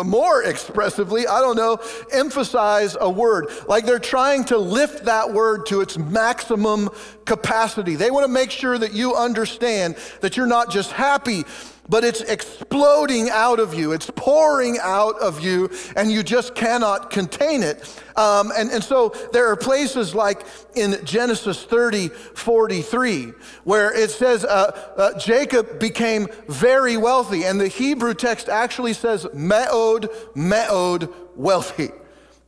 more 0.05 0.43
expressively, 0.43 1.27
I 1.27 1.41
don't 1.41 1.57
know, 1.57 1.79
emphasize 2.13 2.97
a 3.01 3.11
word. 3.11 3.49
Like 3.69 3.85
they're 3.85 3.99
trying 3.99 4.45
to 4.45 4.59
lift 4.59 5.05
that 5.05 5.33
word 5.33 5.67
to 5.67 5.81
its 5.81 5.99
maximum 5.99 6.89
capacity. 7.27 7.97
They 7.97 8.11
want 8.11 8.25
to 8.25 8.33
make 8.33 8.51
sure 8.51 8.79
that 8.79 8.93
you 8.93 9.15
understand 9.15 9.97
that 10.21 10.37
you're 10.37 10.47
not 10.47 10.71
just 10.71 10.93
happy, 10.93 11.45
but 11.91 12.05
it's 12.05 12.21
exploding 12.21 13.29
out 13.31 13.59
of 13.59 13.75
you. 13.75 13.91
It's 13.93 14.11
pouring 14.15 14.79
out 14.81 15.19
of 15.21 15.41
you, 15.41 15.69
and 15.97 16.11
you 16.11 16.23
just 16.23 16.55
cannot 16.55 17.11
contain 17.11 17.65
it. 17.65 17.83
Um, 18.17 18.53
and, 18.57 18.71
and 18.71 18.83
so 18.83 19.13
there 19.33 19.51
are 19.51 19.57
places 19.57 20.15
like 20.15 20.47
in 20.77 21.05
Genesis 21.05 21.65
30, 21.65 22.09
43, 22.09 23.33
where 23.65 23.93
it 23.93 24.11
says 24.11 24.45
uh, 24.45 24.93
uh, 24.97 25.19
Jacob 25.19 25.81
became 25.81 26.29
very 26.49 26.97
wealthy. 26.97 27.45
And 27.45 27.61
the 27.61 27.69
Hebrew 27.69 28.15
text 28.15 28.49
actually 28.49 28.93
says 28.93 29.27
me'od, 29.35 30.09
me'od, 30.37 31.13
wealthy. 31.35 31.91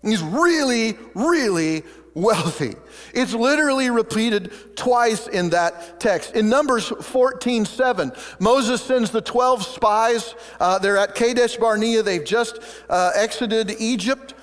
He's 0.02 0.22
really, 0.22 0.96
really 1.14 1.82
wealthy. 2.14 2.74
It's 3.14 3.32
literally 3.32 3.90
repeated 3.90 4.76
twice 4.76 5.26
in 5.26 5.50
that 5.50 6.00
text. 6.00 6.34
In 6.34 6.48
Numbers 6.48 6.88
14 6.88 7.64
7, 7.64 8.12
Moses 8.38 8.82
sends 8.82 9.10
the 9.10 9.20
12 9.20 9.64
spies. 9.64 10.34
Uh, 10.60 10.78
they're 10.78 10.98
at 10.98 11.14
Kadesh 11.14 11.56
Barnea. 11.56 12.02
They've 12.02 12.24
just 12.24 12.58
uh, 12.88 13.12
exited 13.14 13.74
Egypt. 13.78 14.34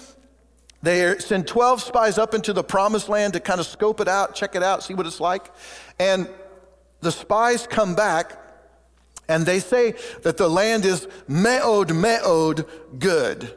They 0.81 1.17
send 1.19 1.47
12 1.47 1.81
spies 1.81 2.17
up 2.17 2.33
into 2.33 2.53
the 2.53 2.63
promised 2.63 3.09
land 3.09 3.33
to 3.33 3.39
kind 3.39 3.59
of 3.59 3.65
scope 3.65 3.99
it 3.99 4.07
out, 4.07 4.33
check 4.33 4.55
it 4.55 4.63
out, 4.63 4.81
see 4.81 4.93
what 4.93 5.05
it's 5.05 5.19
like. 5.19 5.51
And 5.99 6.29
the 7.01 7.11
spies 7.11 7.67
come 7.67 7.95
back 7.95 8.37
and 9.27 9.45
they 9.45 9.59
say 9.59 9.93
that 10.23 10.37
the 10.37 10.49
land 10.49 10.85
is 10.85 11.07
me'od, 11.27 11.93
me'od 11.93 12.65
good. 12.97 13.53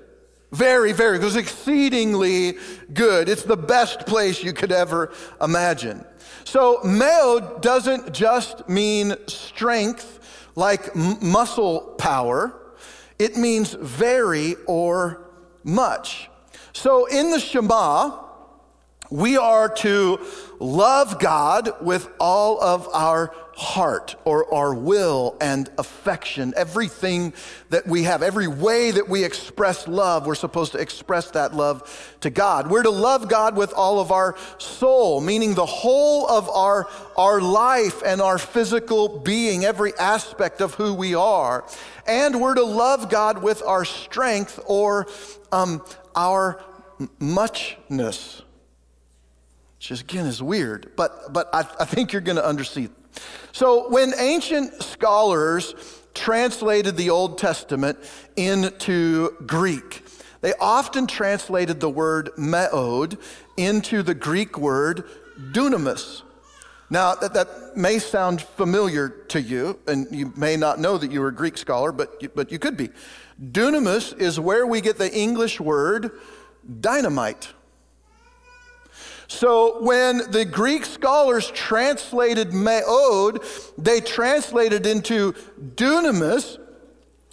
Very, 0.52 0.92
very, 0.92 1.16
it 1.16 1.22
was 1.22 1.36
exceedingly 1.36 2.58
good. 2.92 3.28
It's 3.30 3.42
the 3.42 3.56
best 3.56 4.00
place 4.06 4.44
you 4.44 4.52
could 4.52 4.70
ever 4.70 5.12
imagine. 5.40 6.04
So, 6.44 6.80
meod 6.84 7.62
doesn't 7.62 8.12
just 8.12 8.68
mean 8.68 9.16
strength 9.28 10.20
like 10.54 10.94
muscle 10.94 11.94
power, 11.98 12.54
it 13.18 13.36
means 13.36 13.72
very 13.72 14.56
or 14.66 15.30
much. 15.64 16.28
So, 16.74 17.06
in 17.06 17.30
the 17.30 17.40
Shema, 17.40 18.31
we 19.12 19.36
are 19.36 19.68
to 19.68 20.18
love 20.58 21.18
God 21.18 21.70
with 21.82 22.08
all 22.18 22.60
of 22.62 22.88
our 22.94 23.34
heart 23.54 24.16
or 24.24 24.52
our 24.54 24.72
will 24.74 25.36
and 25.40 25.68
affection, 25.76 26.54
everything 26.56 27.34
that 27.68 27.86
we 27.86 28.04
have, 28.04 28.22
every 28.22 28.46
way 28.46 28.90
that 28.90 29.08
we 29.08 29.22
express 29.22 29.86
love, 29.86 30.26
we're 30.26 30.34
supposed 30.34 30.72
to 30.72 30.78
express 30.78 31.30
that 31.32 31.54
love 31.54 32.16
to 32.20 32.30
God. 32.30 32.70
We're 32.70 32.84
to 32.84 32.90
love 32.90 33.28
God 33.28 33.54
with 33.54 33.74
all 33.74 34.00
of 34.00 34.10
our 34.10 34.34
soul, 34.56 35.20
meaning 35.20 35.54
the 35.54 35.66
whole 35.66 36.26
of 36.28 36.48
our, 36.48 36.88
our 37.16 37.40
life 37.40 38.02
and 38.04 38.22
our 38.22 38.38
physical 38.38 39.18
being, 39.18 39.64
every 39.64 39.92
aspect 39.98 40.62
of 40.62 40.74
who 40.74 40.94
we 40.94 41.14
are. 41.14 41.64
And 42.06 42.40
we're 42.40 42.54
to 42.54 42.64
love 42.64 43.10
God 43.10 43.42
with 43.42 43.62
our 43.62 43.84
strength 43.84 44.58
or 44.66 45.06
um, 45.52 45.84
our 46.16 46.62
muchness. 47.18 48.42
Which 49.88 50.00
again 50.00 50.26
is 50.26 50.42
weird, 50.42 50.92
but, 50.96 51.32
but 51.32 51.48
I, 51.52 51.60
I 51.80 51.84
think 51.84 52.12
you're 52.12 52.22
going 52.22 52.36
to 52.36 52.46
understand 52.46 52.90
so, 53.52 53.90
when 53.90 54.12
ancient 54.18 54.82
scholars 54.82 55.74
translated 56.14 56.96
the 56.96 57.10
Old 57.10 57.38
Testament 57.38 57.98
into 58.36 59.36
Greek, 59.46 60.04
they 60.40 60.54
often 60.58 61.06
translated 61.06 61.80
the 61.80 61.90
word 61.90 62.30
meod 62.38 63.18
into 63.56 64.02
the 64.02 64.14
Greek 64.14 64.56
word 64.58 65.04
dunamis. 65.52 66.22
Now, 66.88 67.14
that, 67.14 67.34
that 67.34 67.76
may 67.76 67.98
sound 67.98 68.42
familiar 68.42 69.08
to 69.28 69.40
you, 69.40 69.78
and 69.86 70.06
you 70.10 70.32
may 70.36 70.56
not 70.56 70.78
know 70.78 70.98
that 70.98 71.10
you 71.10 71.20
were 71.20 71.28
a 71.28 71.34
Greek 71.34 71.56
scholar, 71.56 71.92
but 71.92 72.22
you, 72.22 72.30
but 72.34 72.50
you 72.50 72.58
could 72.58 72.76
be. 72.76 72.90
Dunamis 73.42 74.18
is 74.18 74.40
where 74.40 74.66
we 74.66 74.80
get 74.80 74.98
the 74.98 75.12
English 75.14 75.60
word 75.60 76.10
dynamite. 76.80 77.52
So 79.32 79.82
when 79.82 80.30
the 80.30 80.44
Greek 80.44 80.84
scholars 80.84 81.50
translated 81.50 82.50
meod, 82.50 83.42
they 83.78 84.00
translated 84.00 84.86
into 84.86 85.32
dunamis, 85.58 86.58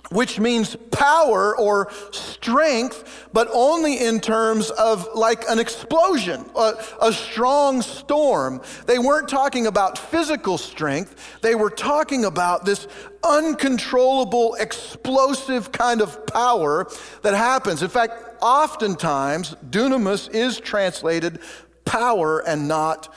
which 0.09 0.39
means 0.39 0.77
power 0.91 1.55
or 1.57 1.91
strength, 2.11 3.27
but 3.33 3.49
only 3.53 3.99
in 3.99 4.21
terms 4.21 4.71
of 4.71 5.09
like 5.13 5.43
an 5.49 5.59
explosion, 5.59 6.49
a, 6.55 6.73
a, 7.01 7.11
strong 7.11 7.81
storm. 7.81 8.61
They 8.87 8.97
weren't 8.97 9.27
talking 9.27 9.67
about 9.67 9.97
physical 9.97 10.57
strength, 10.57 11.39
they 11.41 11.53
were 11.53 11.69
talking 11.69 12.23
about 12.23 12.65
this 12.65 12.87
uncontrollable, 13.25 14.55
explosive 14.55 15.73
kind 15.73 16.01
of 16.01 16.25
power 16.25 16.87
that 17.23 17.35
happens. 17.35 17.83
In 17.83 17.89
fact, 17.89 18.13
oftentimes, 18.41 19.55
dunamis 19.69 20.33
is 20.33 20.59
translated 20.59 21.39
power 21.89 22.39
and 22.47 22.67
not, 22.67 23.11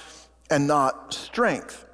and 0.51 0.67
not 0.67 1.13
strength. 1.13 1.85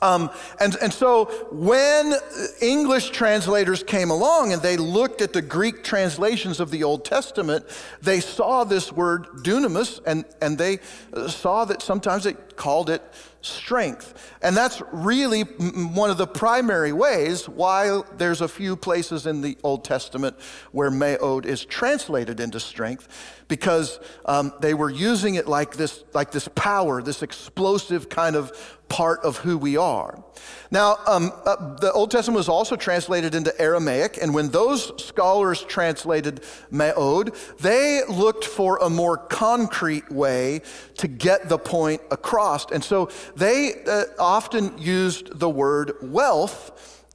Um, 0.00 0.30
and, 0.60 0.76
and 0.80 0.92
so 0.92 1.24
when 1.50 2.14
English 2.60 3.10
translators 3.10 3.82
came 3.82 4.10
along 4.10 4.52
and 4.52 4.62
they 4.62 4.76
looked 4.76 5.20
at 5.22 5.32
the 5.32 5.42
Greek 5.42 5.82
translations 5.82 6.60
of 6.60 6.70
the 6.70 6.84
Old 6.84 7.04
Testament, 7.04 7.64
they 8.00 8.20
saw 8.20 8.62
this 8.62 8.92
word 8.92 9.26
dunamis 9.42 10.00
and, 10.06 10.24
and 10.40 10.56
they 10.56 10.78
saw 11.26 11.64
that 11.64 11.82
sometimes 11.82 12.26
it 12.26 12.56
called 12.56 12.90
it 12.90 13.02
strength. 13.40 14.36
And 14.42 14.56
that's 14.56 14.80
really 14.92 15.42
one 15.42 16.10
of 16.10 16.16
the 16.16 16.26
primary 16.26 16.92
ways 16.92 17.48
why 17.48 18.02
there's 18.16 18.40
a 18.40 18.48
few 18.48 18.76
places 18.76 19.26
in 19.26 19.40
the 19.40 19.56
Old 19.62 19.84
Testament 19.84 20.36
where 20.72 20.90
meod 20.90 21.44
is 21.44 21.64
translated 21.64 22.40
into 22.40 22.60
strength, 22.60 23.08
because 23.48 23.98
um, 24.26 24.52
they 24.60 24.74
were 24.74 24.90
using 24.90 25.34
it 25.34 25.48
like 25.48 25.76
this, 25.76 26.04
like 26.14 26.30
this 26.30 26.48
power, 26.48 27.02
this 27.02 27.22
explosive 27.22 28.08
kind 28.08 28.36
of 28.36 28.76
part 28.88 29.20
of 29.22 29.38
who 29.38 29.58
we 29.58 29.76
are. 29.76 30.22
Now, 30.70 30.96
um, 31.06 31.32
uh, 31.44 31.76
the 31.76 31.92
Old 31.92 32.10
Testament 32.10 32.36
was 32.36 32.48
also 32.48 32.76
translated 32.76 33.34
into 33.34 33.58
Aramaic, 33.60 34.18
and 34.20 34.32
when 34.32 34.48
those 34.50 34.92
scholars 35.02 35.62
translated 35.62 36.42
meod, 36.72 37.34
they 37.58 38.02
looked 38.08 38.44
for 38.44 38.78
a 38.78 38.88
more 38.88 39.16
concrete 39.16 40.10
way 40.10 40.62
to 40.96 41.08
get 41.08 41.48
the 41.48 41.58
point 41.58 42.00
across. 42.10 42.70
And 42.70 42.82
so 42.82 43.10
they 43.36 43.82
uh, 43.86 44.04
often 44.28 44.76
used 44.76 45.38
the 45.38 45.48
word 45.48 45.92
wealth 46.02 46.60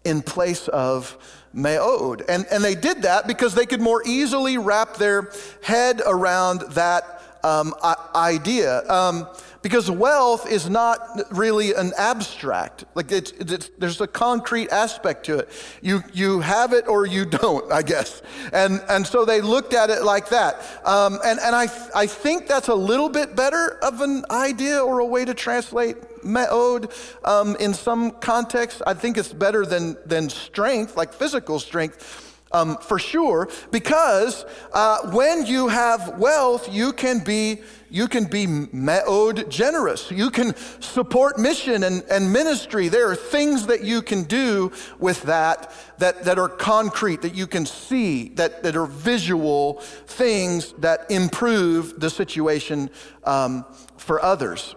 in 0.04 0.24
place 0.24 0.68
of 0.68 1.16
meod. 1.56 2.26
And, 2.28 2.48
and 2.52 2.64
they 2.64 2.74
did 2.74 3.04
that 3.04 3.28
because 3.28 3.54
they 3.54 3.68
could 3.68 3.82
more 3.82 4.02
easily 4.04 4.58
wrap 4.58 4.96
their 4.96 5.32
head 5.62 6.02
around 6.06 6.62
that 6.72 7.04
um, 7.44 7.76
idea. 8.16 8.82
Um, 8.90 9.28
because 9.62 9.90
wealth 9.90 10.52
is 10.52 10.70
not 10.70 11.00
really 11.32 11.74
an 11.74 11.94
abstract. 11.98 12.84
Like 12.96 13.12
it's, 13.12 13.32
it's, 13.32 13.70
there's 13.78 14.02
a 14.02 14.08
concrete 14.08 14.70
aspect 14.72 15.26
to 15.28 15.38
it. 15.40 15.50
You, 15.82 16.02
you 16.14 16.42
have 16.42 16.74
it 16.74 16.88
or 16.88 17.06
you 17.06 17.26
don't, 17.26 17.72
I 17.72 17.84
guess. 17.84 18.24
And, 18.52 18.82
and 18.90 19.06
so 19.06 19.24
they 19.24 19.40
looked 19.40 19.74
at 19.74 19.90
it 19.90 20.04
like 20.04 20.30
that. 20.30 20.56
Um, 20.84 21.20
and 21.24 21.40
and 21.40 21.56
I, 21.56 21.68
I 21.96 22.08
think 22.08 22.48
that's 22.48 22.68
a 22.68 22.76
little 22.76 23.08
bit 23.08 23.38
better 23.38 23.78
of 23.82 24.02
an 24.02 24.26
idea 24.30 24.84
or 24.84 25.00
a 25.00 25.06
way 25.06 25.24
to 25.24 25.34
translate 25.34 25.96
meod 26.24 26.92
um, 27.26 27.56
in 27.58 27.74
some 27.74 28.12
contexts. 28.12 28.82
I 28.86 28.94
think 28.94 29.18
it's 29.18 29.34
better 29.34 29.66
than, 29.66 29.98
than 30.06 30.30
strength, 30.30 30.98
like 30.98 31.14
physical 31.14 31.60
strength. 31.60 32.30
Um, 32.56 32.78
for 32.78 33.00
sure, 33.00 33.50
because 33.72 34.46
uh, 34.74 35.10
when 35.10 35.48
you 35.48 35.70
have 35.70 36.20
wealth, 36.20 36.72
you 36.72 36.94
can 36.94 37.24
be 37.24 37.64
you 37.90 38.08
can 38.08 38.26
be 38.26 38.46
meod 38.46 39.50
generous. 39.50 40.12
You 40.12 40.30
can 40.30 40.56
support 40.80 41.40
mission 41.40 41.84
and, 41.84 42.04
and 42.12 42.32
ministry. 42.32 42.90
There 42.90 43.10
are 43.10 43.16
things 43.16 43.66
that 43.68 43.84
you 43.84 44.04
can 44.04 44.24
do 44.24 44.72
with 45.00 45.24
that, 45.24 45.72
that 45.98 46.24
that 46.26 46.38
are 46.38 46.50
concrete, 46.50 47.24
that 47.24 47.34
you 47.34 47.48
can 47.48 47.66
see, 47.66 48.30
that, 48.30 48.62
that 48.62 48.76
are 48.76 48.86
visual 48.86 49.80
things 50.06 50.74
that 50.74 51.10
improve 51.10 52.00
the 52.00 52.10
situation 52.12 52.92
um, 53.24 53.66
for 53.98 54.24
others. 54.24 54.76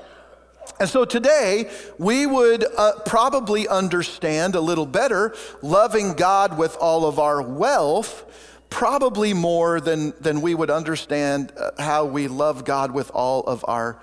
And 0.78 0.88
so 0.88 1.04
today, 1.04 1.70
we 1.98 2.26
would 2.26 2.64
uh, 2.76 2.92
probably 3.06 3.66
understand 3.68 4.54
a 4.54 4.60
little 4.60 4.86
better 4.86 5.34
loving 5.62 6.14
God 6.14 6.58
with 6.58 6.76
all 6.76 7.06
of 7.06 7.18
our 7.18 7.42
wealth 7.42 8.24
probably 8.70 9.32
more 9.32 9.80
than, 9.80 10.12
than 10.20 10.40
we 10.40 10.54
would 10.54 10.70
understand 10.70 11.52
uh, 11.56 11.70
how 11.78 12.04
we 12.04 12.28
love 12.28 12.64
God 12.64 12.90
with 12.90 13.10
all 13.14 13.42
of 13.42 13.64
our, 13.68 14.00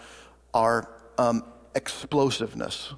our 0.54 0.90
um, 1.18 1.44
explosiveness. 1.76 2.94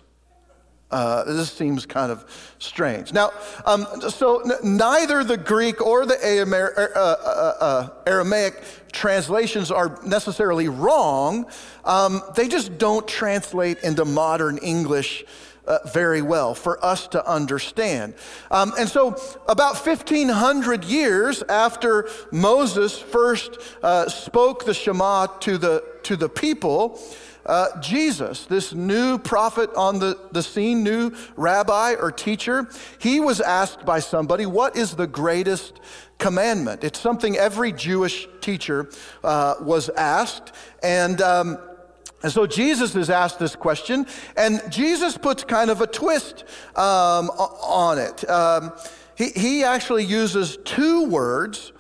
Uh, 0.92 1.24
this 1.24 1.52
seems 1.52 1.86
kind 1.86 2.12
of 2.12 2.24
strange. 2.60 3.12
Now, 3.12 3.32
um, 3.66 3.88
so 4.10 4.42
n- 4.42 4.78
neither 4.78 5.24
the 5.24 5.36
Greek 5.36 5.82
or 5.82 6.06
the 6.06 6.24
Amer- 6.26 6.74
uh, 6.96 7.00
uh, 7.00 7.54
uh, 7.60 7.90
Aramaic 8.06 8.62
translations 8.92 9.72
are 9.72 10.00
necessarily 10.06 10.70
wrong. 10.70 11.48
Um, 11.84 12.22
they 12.36 12.48
just 12.48 12.78
don't 12.78 13.08
translate 13.08 13.80
into 13.80 14.06
modern 14.06 14.60
English 14.60 15.26
uh, 15.68 15.80
very 15.92 16.22
well 16.22 16.54
for 16.54 16.84
us 16.86 17.08
to 17.08 17.28
understand. 17.28 18.14
Um, 18.52 18.74
and 18.78 18.88
so, 18.88 19.16
about 19.48 19.76
1,500 19.76 20.84
years 20.84 21.44
after 21.44 22.08
Moses 22.32 22.98
first 22.98 23.58
uh, 23.82 24.08
spoke 24.08 24.66
the 24.66 24.74
Shema 24.74 25.28
to 25.40 25.58
the, 25.58 25.84
to 26.04 26.16
the 26.16 26.30
people, 26.30 27.02
uh, 27.46 27.80
Jesus, 27.80 28.46
this 28.46 28.74
new 28.74 29.20
prophet 29.20 29.70
on 29.76 30.00
the, 30.00 30.20
the 30.32 30.42
scene, 30.42 30.84
new 30.84 31.12
rabbi 31.36 31.94
or 31.94 32.12
teacher, 32.12 32.68
he 33.00 33.20
was 33.20 33.40
asked 33.40 33.86
by 33.86 34.00
somebody, 34.00 34.46
What 34.46 34.76
is 34.76 34.96
the 34.96 35.08
greatest 35.08 35.80
commandment? 36.18 36.84
It's 36.84 37.00
something 37.00 37.38
every 37.38 37.72
Jewish 37.72 38.28
teacher 38.42 38.90
uh, 39.24 39.56
was 39.62 39.90
asked. 39.90 40.54
And, 40.82 41.22
um, 41.22 41.60
and 42.24 42.32
so 42.32 42.48
Jesus 42.48 42.96
is 42.96 43.12
asked 43.12 43.38
this 43.38 43.56
question, 43.56 44.08
and 44.36 44.62
Jesus 44.70 45.18
puts 45.18 45.44
kind 45.44 45.70
of 45.70 45.82
a 45.82 45.88
twist 45.88 46.44
um, 46.76 47.30
on 47.30 48.00
it. 48.00 48.28
Um, 48.28 48.74
he, 49.16 49.30
he 49.30 49.64
actually 49.64 50.04
uses 50.04 50.58
two 50.66 51.06
words 51.06 51.72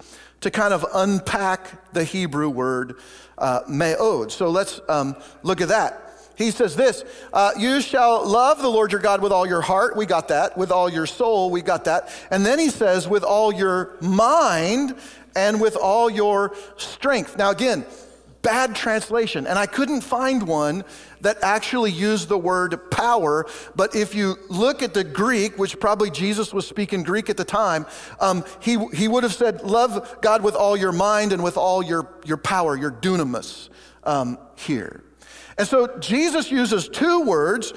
to 0.41 0.51
kind 0.51 0.75
of 0.75 0.85
unpack 0.93 1.91
the 1.93 2.03
Hebrew 2.03 2.49
word 2.49 2.99
uh, 3.37 3.61
me'od. 3.67 4.31
So 4.31 4.49
let's 4.49 4.81
um, 4.87 5.15
look 5.43 5.61
at 5.61 5.69
that. 5.69 6.01
He 6.37 6.51
says 6.51 6.75
this 6.75 7.03
uh, 7.33 7.51
You 7.57 7.81
shall 7.81 8.27
love 8.27 8.61
the 8.61 8.67
Lord 8.67 8.91
your 8.91 9.01
God 9.01 9.21
with 9.21 9.31
all 9.31 9.47
your 9.47 9.61
heart. 9.61 9.95
We 9.95 10.05
got 10.05 10.27
that. 10.29 10.57
With 10.57 10.71
all 10.71 10.89
your 10.89 11.05
soul. 11.05 11.49
We 11.49 11.61
got 11.61 11.85
that. 11.85 12.09
And 12.31 12.45
then 12.45 12.59
he 12.59 12.69
says, 12.69 13.07
with 13.07 13.23
all 13.23 13.53
your 13.53 13.95
mind 14.01 14.95
and 15.35 15.59
with 15.59 15.75
all 15.75 16.09
your 16.09 16.55
strength. 16.77 17.37
Now, 17.37 17.51
again, 17.51 17.85
bad 18.45 18.75
translation. 18.75 19.47
And 19.47 19.57
I 19.57 19.65
couldn't 19.65 20.01
find 20.01 20.43
one 20.43 20.85
that 21.21 21.37
actually 21.41 21.91
used 21.91 22.29
the 22.29 22.37
word 22.37 22.91
power. 22.91 23.47
But 23.75 23.95
if 23.95 24.13
you 24.13 24.37
look 24.49 24.83
at 24.83 24.93
the 24.93 25.03
Greek, 25.03 25.57
which 25.57 25.79
probably 25.79 26.11
Jesus 26.11 26.53
was 26.53 26.67
speaking 26.67 27.01
Greek 27.01 27.29
at 27.31 27.37
the 27.37 27.43
time, 27.43 27.87
um, 28.19 28.45
he, 28.59 28.77
he 28.93 29.07
would 29.07 29.23
have 29.23 29.33
said, 29.33 29.63
Love 29.63 30.19
God 30.21 30.43
with 30.43 30.53
all 30.55 30.77
your 30.77 30.91
mind 30.91 31.33
and 31.33 31.43
with 31.43 31.57
all 31.57 31.83
your, 31.83 32.07
your 32.23 32.37
power, 32.37 32.77
your 32.77 32.91
dunamis 32.91 33.69
um, 34.03 34.37
here. 34.55 35.03
And 35.57 35.67
so 35.67 35.97
Jesus 35.97 36.51
uses 36.51 36.87
two 36.87 37.21
words 37.21 37.73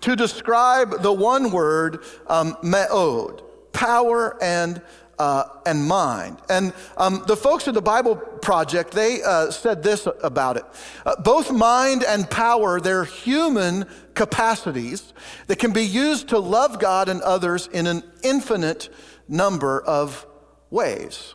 to 0.00 0.16
describe 0.16 1.02
the 1.02 1.12
one 1.12 1.50
word, 1.50 2.02
um, 2.26 2.56
me'od, 2.62 3.42
power 3.74 4.42
and 4.42 4.80
uh, 5.18 5.44
and 5.64 5.86
mind. 5.86 6.38
And 6.48 6.72
um, 6.96 7.24
the 7.26 7.36
folks 7.36 7.66
at 7.68 7.74
the 7.74 7.82
Bible 7.82 8.16
Project, 8.16 8.92
they 8.92 9.22
uh, 9.22 9.50
said 9.50 9.82
this 9.82 10.06
about 10.22 10.56
it. 10.56 10.64
Uh, 11.04 11.20
both 11.20 11.50
mind 11.50 12.04
and 12.04 12.28
power, 12.30 12.80
they're 12.80 13.04
human 13.04 13.86
capacities 14.14 15.12
that 15.46 15.58
can 15.58 15.72
be 15.72 15.84
used 15.84 16.28
to 16.28 16.38
love 16.38 16.78
God 16.78 17.08
and 17.08 17.20
others 17.22 17.68
in 17.72 17.86
an 17.86 18.02
infinite 18.22 18.88
number 19.28 19.80
of 19.80 20.26
ways. 20.70 21.34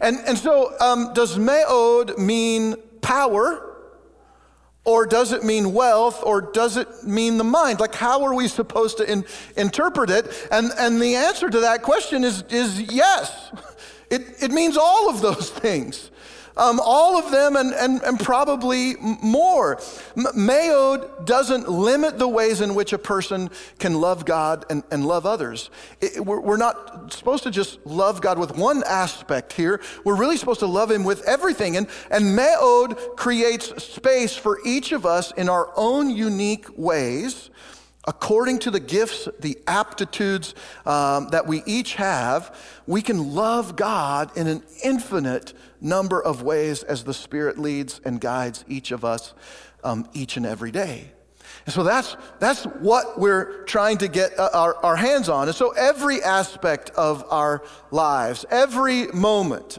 And, 0.00 0.18
and 0.26 0.36
so, 0.36 0.78
um, 0.80 1.12
does 1.14 1.38
me'od 1.38 2.18
mean 2.18 2.76
power? 3.00 3.69
Or 4.84 5.06
does 5.06 5.32
it 5.32 5.44
mean 5.44 5.72
wealth? 5.72 6.22
Or 6.22 6.40
does 6.40 6.76
it 6.76 6.88
mean 7.04 7.38
the 7.38 7.44
mind? 7.44 7.80
Like, 7.80 7.94
how 7.94 8.24
are 8.24 8.34
we 8.34 8.48
supposed 8.48 8.96
to 8.98 9.10
in, 9.10 9.24
interpret 9.56 10.10
it? 10.10 10.48
And, 10.50 10.70
and 10.78 11.00
the 11.00 11.16
answer 11.16 11.50
to 11.50 11.60
that 11.60 11.82
question 11.82 12.24
is, 12.24 12.42
is 12.50 12.80
yes. 12.80 13.50
It, 14.10 14.42
it 14.42 14.50
means 14.50 14.76
all 14.76 15.08
of 15.08 15.20
those 15.20 15.50
things. 15.50 16.10
Um, 16.60 16.78
all 16.84 17.16
of 17.16 17.32
them 17.32 17.56
and, 17.56 17.72
and, 17.72 18.02
and 18.02 18.20
probably 18.20 18.94
more. 18.96 19.80
Me'od 20.34 21.24
doesn't 21.24 21.70
limit 21.70 22.18
the 22.18 22.28
ways 22.28 22.60
in 22.60 22.74
which 22.74 22.92
a 22.92 22.98
person 22.98 23.48
can 23.78 23.94
love 23.94 24.26
God 24.26 24.66
and, 24.68 24.82
and 24.90 25.06
love 25.06 25.24
others. 25.24 25.70
It, 26.02 26.22
we're, 26.22 26.38
we're 26.38 26.58
not 26.58 27.14
supposed 27.14 27.44
to 27.44 27.50
just 27.50 27.84
love 27.86 28.20
God 28.20 28.38
with 28.38 28.58
one 28.58 28.82
aspect 28.86 29.54
here. 29.54 29.80
We're 30.04 30.16
really 30.16 30.36
supposed 30.36 30.60
to 30.60 30.66
love 30.66 30.90
Him 30.90 31.02
with 31.02 31.22
everything. 31.22 31.78
And, 31.78 31.86
and 32.10 32.36
Me'od 32.36 33.16
creates 33.16 33.82
space 33.82 34.36
for 34.36 34.60
each 34.62 34.92
of 34.92 35.06
us 35.06 35.32
in 35.32 35.48
our 35.48 35.72
own 35.76 36.10
unique 36.10 36.66
ways 36.76 37.48
according 38.10 38.58
to 38.58 38.72
the 38.72 38.80
gifts, 38.80 39.28
the 39.38 39.56
aptitudes 39.68 40.52
um, 40.84 41.28
that 41.28 41.46
we 41.46 41.62
each 41.64 41.94
have, 41.94 42.52
we 42.88 43.00
can 43.00 43.36
love 43.36 43.76
God 43.76 44.36
in 44.36 44.48
an 44.48 44.64
infinite 44.82 45.54
number 45.80 46.20
of 46.20 46.42
ways 46.42 46.82
as 46.82 47.04
the 47.04 47.14
Spirit 47.14 47.56
leads 47.56 48.00
and 48.04 48.20
guides 48.20 48.64
each 48.66 48.90
of 48.90 49.04
us 49.04 49.32
um, 49.84 50.08
each 50.12 50.36
and 50.36 50.44
every 50.44 50.72
day. 50.72 51.12
And 51.66 51.72
so 51.72 51.84
that's, 51.84 52.16
that's 52.40 52.64
what 52.64 53.16
we're 53.16 53.62
trying 53.66 53.98
to 53.98 54.08
get 54.08 54.36
uh, 54.36 54.50
our, 54.54 54.74
our 54.84 54.96
hands 54.96 55.28
on. 55.28 55.46
And 55.46 55.56
so 55.56 55.70
every 55.70 56.20
aspect 56.20 56.90
of 56.96 57.24
our 57.30 57.62
lives, 57.92 58.44
every 58.50 59.06
moment, 59.06 59.78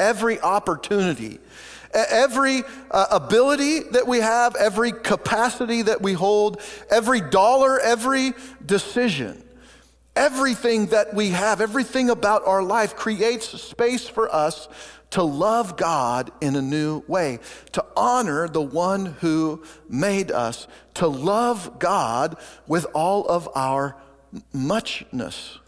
every 0.00 0.40
opportunity, 0.40 1.38
every 2.10 2.62
uh, 2.90 3.06
ability 3.10 3.80
that 3.92 4.06
we 4.06 4.18
have, 4.18 4.54
every 4.56 4.92
capacity 4.92 5.82
that 5.82 6.02
we 6.02 6.12
hold, 6.12 6.60
every 6.90 7.20
dollar, 7.20 7.80
every 7.80 8.32
decision, 8.64 9.42
everything 10.14 10.86
that 10.86 11.14
we 11.14 11.30
have, 11.30 11.60
everything 11.60 12.10
about 12.10 12.46
our 12.46 12.62
life 12.62 12.96
creates 12.96 13.48
space 13.60 14.08
for 14.08 14.32
us 14.34 14.68
to 15.10 15.22
love 15.22 15.76
God 15.76 16.30
in 16.40 16.56
a 16.56 16.62
new 16.62 17.02
way, 17.06 17.38
to 17.72 17.84
honor 17.96 18.48
the 18.48 18.62
one 18.62 19.06
who 19.06 19.62
made 19.88 20.30
us, 20.30 20.66
to 20.94 21.06
love 21.06 21.78
God 21.78 22.36
with 22.66 22.86
all 22.94 23.26
of 23.26 23.48
our 23.54 23.96
muchness, 24.52 25.58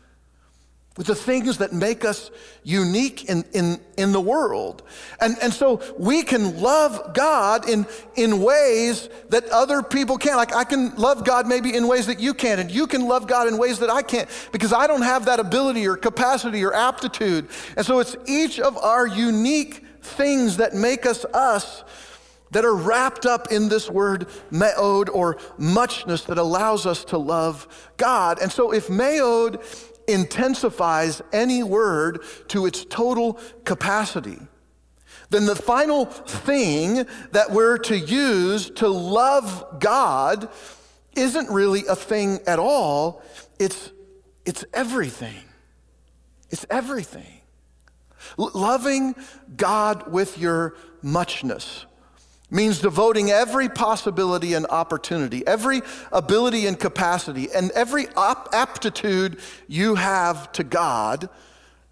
with 0.98 1.06
the 1.06 1.14
things 1.14 1.58
that 1.58 1.72
make 1.72 2.04
us 2.04 2.32
unique 2.64 3.26
in, 3.26 3.44
in, 3.52 3.80
in 3.96 4.10
the 4.10 4.20
world. 4.20 4.82
And, 5.20 5.36
and 5.40 5.54
so 5.54 5.80
we 5.96 6.24
can 6.24 6.60
love 6.60 7.14
God 7.14 7.68
in, 7.68 7.86
in 8.16 8.42
ways 8.42 9.08
that 9.28 9.48
other 9.50 9.80
people 9.80 10.18
can't. 10.18 10.36
Like 10.36 10.52
I 10.52 10.64
can 10.64 10.96
love 10.96 11.24
God 11.24 11.46
maybe 11.46 11.76
in 11.76 11.86
ways 11.86 12.08
that 12.08 12.18
you 12.18 12.34
can't, 12.34 12.60
and 12.60 12.68
you 12.68 12.88
can 12.88 13.06
love 13.06 13.28
God 13.28 13.46
in 13.46 13.58
ways 13.58 13.78
that 13.78 13.90
I 13.90 14.02
can't 14.02 14.28
because 14.50 14.72
I 14.72 14.88
don't 14.88 15.02
have 15.02 15.26
that 15.26 15.38
ability 15.38 15.86
or 15.86 15.96
capacity 15.96 16.64
or 16.64 16.74
aptitude. 16.74 17.46
And 17.76 17.86
so 17.86 18.00
it's 18.00 18.16
each 18.26 18.58
of 18.58 18.76
our 18.76 19.06
unique 19.06 19.84
things 20.02 20.56
that 20.56 20.74
make 20.74 21.06
us 21.06 21.24
us 21.26 21.84
that 22.50 22.64
are 22.64 22.74
wrapped 22.74 23.26
up 23.26 23.52
in 23.52 23.68
this 23.68 23.90
word 23.90 24.26
me'od 24.50 25.08
or 25.10 25.36
muchness 25.58 26.24
that 26.24 26.38
allows 26.38 26.86
us 26.86 27.04
to 27.04 27.18
love 27.18 27.68
God. 27.96 28.40
And 28.40 28.50
so 28.50 28.72
if 28.72 28.88
me'od 28.88 29.60
intensifies 30.08 31.22
any 31.32 31.62
word 31.62 32.22
to 32.48 32.66
its 32.66 32.84
total 32.84 33.34
capacity, 33.64 34.38
then 35.30 35.46
the 35.46 35.56
final 35.56 36.06
thing 36.06 37.06
that 37.32 37.50
we're 37.50 37.78
to 37.78 37.98
use 37.98 38.70
to 38.70 38.88
love 38.88 39.78
God 39.78 40.48
isn't 41.14 41.50
really 41.50 41.84
a 41.86 41.96
thing 41.96 42.38
at 42.46 42.58
all. 42.58 43.22
It's, 43.58 43.92
it's 44.46 44.64
everything. 44.72 45.44
It's 46.50 46.64
everything. 46.70 47.40
L- 48.38 48.50
loving 48.54 49.14
God 49.56 50.10
with 50.10 50.38
your 50.38 50.76
muchness 51.02 51.84
means 52.50 52.80
devoting 52.80 53.30
every 53.30 53.68
possibility 53.68 54.54
and 54.54 54.66
opportunity, 54.66 55.46
every 55.46 55.82
ability 56.12 56.66
and 56.66 56.78
capacity, 56.78 57.48
and 57.54 57.70
every 57.72 58.08
op- 58.16 58.48
aptitude 58.52 59.38
you 59.66 59.96
have 59.96 60.50
to 60.52 60.64
God 60.64 61.28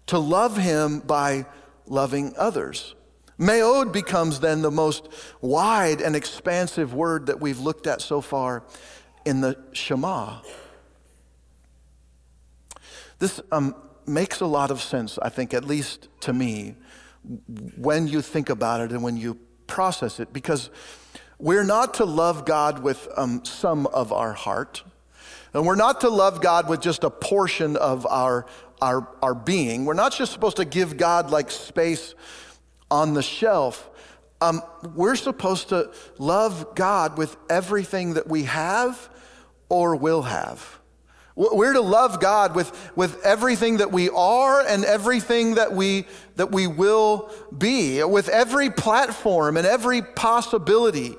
to 0.07 0.17
love 0.17 0.57
Him 0.57 0.99
by 0.99 1.45
loving 1.85 2.33
others. 2.37 2.95
Me'od 3.37 3.93
becomes 3.93 4.39
then 4.39 4.63
the 4.63 4.71
most 4.71 5.09
wide 5.41 6.01
and 6.01 6.15
expansive 6.15 6.93
word 6.93 7.27
that 7.27 7.39
we've 7.39 7.59
looked 7.59 7.85
at 7.85 8.01
so 8.01 8.19
far 8.19 8.63
in 9.25 9.41
the 9.41 9.57
Shema. 9.73 10.39
This 13.19 13.39
um, 13.51 13.75
makes 14.07 14.41
a 14.41 14.45
lot 14.45 14.71
of 14.71 14.81
sense, 14.81 15.19
I 15.21 15.29
think, 15.29 15.53
at 15.53 15.63
least 15.63 16.07
to 16.21 16.33
me, 16.33 16.75
when 17.77 18.07
you 18.07 18.21
think 18.21 18.49
about 18.49 18.81
it 18.81 18.91
and 18.91 19.03
when 19.03 19.17
you 19.17 19.37
process 19.67 20.19
it 20.19 20.33
because 20.33 20.69
we're 21.39 21.63
not 21.63 21.95
to 21.95 22.05
love 22.05 22.45
God 22.45 22.79
with 22.81 23.07
um, 23.15 23.45
some 23.45 23.85
of 23.87 24.11
our 24.11 24.33
heart. 24.33 24.83
And 25.53 25.65
we're 25.65 25.75
not 25.75 26.01
to 26.01 26.09
love 26.09 26.41
God 26.41 26.67
with 26.67 26.81
just 26.81 27.03
a 27.03 27.09
portion 27.09 27.77
of 27.77 28.05
our, 28.05 28.45
our, 28.81 29.07
our 29.21 29.35
being. 29.35 29.85
We're 29.85 29.93
not 29.93 30.13
just 30.13 30.31
supposed 30.31 30.57
to 30.57 30.65
give 30.65 30.97
God 30.97 31.29
like 31.29 31.51
space 31.51 32.15
on 32.89 33.13
the 33.13 33.21
shelf. 33.21 33.89
Um, 34.41 34.61
we're 34.95 35.15
supposed 35.15 35.69
to 35.69 35.91
love 36.17 36.75
God 36.75 37.17
with 37.17 37.35
everything 37.49 38.15
that 38.15 38.27
we 38.27 38.43
have 38.43 39.09
or 39.69 39.95
will 39.95 40.23
have. 40.23 40.79
We're 41.37 41.73
to 41.73 41.81
love 41.81 42.19
God 42.19 42.55
with, 42.55 42.71
with 42.95 43.23
everything 43.23 43.77
that 43.77 43.91
we 43.91 44.09
are 44.09 44.65
and 44.65 44.83
everything 44.83 45.53
that 45.55 45.71
we, 45.71 46.07
that 46.35 46.51
we 46.51 46.65
will 46.65 47.31
be, 47.55 48.03
with 48.03 48.27
every 48.27 48.71
platform 48.71 49.55
and 49.55 49.67
every 49.67 50.01
possibility. 50.01 51.15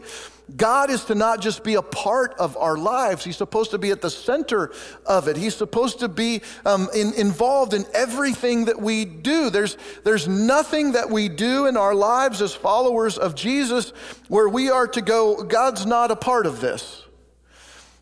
God 0.57 0.91
is 0.91 1.05
to 1.05 1.15
not 1.15 1.41
just 1.41 1.63
be 1.63 1.75
a 1.75 1.83
part 1.83 2.35
of 2.41 2.57
our 2.57 2.77
lives, 2.77 3.25
He's 3.25 3.37
supposed 3.37 3.71
to 3.71 3.79
be 3.79 3.93
at 3.93 4.01
the 4.01 4.11
center 4.11 4.73
of 5.07 5.29
it. 5.29 5.37
He's 5.37 5.55
supposed 5.55 6.01
to 6.01 6.09
be 6.09 6.41
um, 6.65 6.89
in, 6.93 7.13
involved 7.15 7.73
in 7.73 7.85
everything 7.95 8.65
that 8.65 8.81
we 8.81 9.05
do. 9.05 9.51
There's, 9.51 9.77
there's 10.03 10.27
nothing 10.27 10.93
that 10.93 11.11
we 11.11 11.29
do 11.29 11.67
in 11.67 11.77
our 11.77 11.95
lives 11.95 12.43
as 12.43 12.55
followers 12.55 13.19
of 13.19 13.37
Jesus 13.37 13.91
where 14.27 14.49
we 14.49 14.69
are 14.69 14.89
to 14.89 15.01
go, 15.01 15.45
God's 15.45 15.87
not 15.87 16.11
a 16.11 16.17
part 16.17 16.47
of 16.47 16.61
this. 16.61 17.05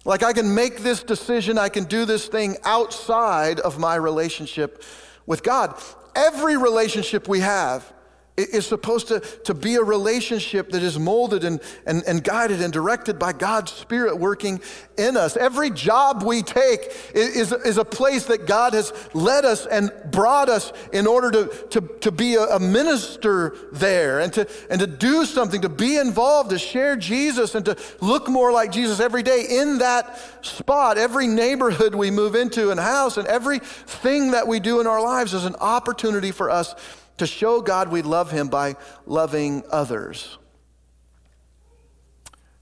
Like 0.07 0.23
I 0.23 0.33
can 0.33 0.55
make 0.55 0.79
this 0.79 1.03
decision, 1.03 1.59
I 1.59 1.69
can 1.69 1.83
do 1.83 2.05
this 2.05 2.29
thing 2.29 2.59
outside 2.63 3.59
of 3.59 3.77
my 3.81 3.97
relationship 3.97 4.85
with 5.27 5.43
God. 5.43 5.83
Every 6.15 6.57
relationship 6.57 7.27
we 7.27 7.41
have 7.41 7.93
is 8.37 8.67
supposed 8.67 9.09
to, 9.09 9.21
to 9.21 9.55
be 9.55 9.77
a 9.77 9.83
relationship 9.83 10.71
that 10.71 10.83
is 10.83 10.99
molded 10.99 11.43
and, 11.45 11.61
and, 11.87 12.03
and 12.07 12.23
guided 12.23 12.61
and 12.61 12.73
directed 12.73 13.19
by 13.19 13.33
God's 13.33 13.73
Spirit 13.73 14.19
working 14.19 14.61
in 14.99 15.17
us. 15.17 15.37
Every 15.37 15.71
job 15.71 16.23
we 16.23 16.43
take 16.43 16.81
is, 17.15 17.53
is 17.53 17.79
a 17.79 17.85
place 17.85 18.27
that 18.27 18.47
God 18.47 18.75
has 18.75 18.93
led 19.15 19.45
us 19.45 19.65
and 19.67 19.91
brought 20.11 20.49
us 20.49 20.73
in 20.93 21.07
order 21.07 21.31
to, 21.31 21.67
to, 21.71 21.81
to 22.01 22.13
be 22.13 22.35
a, 22.35 22.43
a 22.43 22.61
minister 22.61 23.57
there 23.73 24.21
and 24.21 24.33
to, 24.35 24.49
and 24.69 24.81
to 24.81 24.87
do 24.87 25.25
something, 25.25 25.63
to 25.63 25.71
be 25.71 25.97
involved, 25.97 26.51
to 26.51 26.59
share 26.59 26.97
Jesus 26.97 27.55
and 27.55 27.65
to 27.65 27.77
look 28.01 28.29
more 28.29 28.53
like 28.53 28.71
Jesus 28.71 29.01
every 29.01 29.23
day 29.23 29.47
in 29.49 29.79
that 29.79 30.45
spot. 30.45 30.99
Every 30.99 31.27
neighborhood 31.27 31.95
we 31.95 32.11
move 32.11 32.35
into 32.35 32.71
and 32.71 32.79
house 32.79 33.17
and 33.17 33.27
everything 33.29 34.33
that 34.33 34.47
we 34.47 34.61
do 34.61 34.81
in 34.81 34.87
our 34.87 35.01
lives 35.01 35.33
is 35.33 35.47
an 35.47 35.57
opportunity 35.57 36.33
for 36.33 36.51
us 36.51 36.75
to 37.19 37.27
show 37.27 37.61
God 37.61 37.91
we 37.91 38.03
love 38.03 38.31
Him 38.31 38.49
by 38.49 38.77
loving 39.07 39.63
others. 39.71 40.39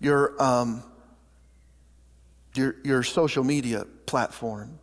Your, 0.00 0.40
um, 0.42 0.82
your, 2.54 2.76
your 2.84 3.02
social 3.02 3.44
media 3.44 3.84
platform 4.06 4.78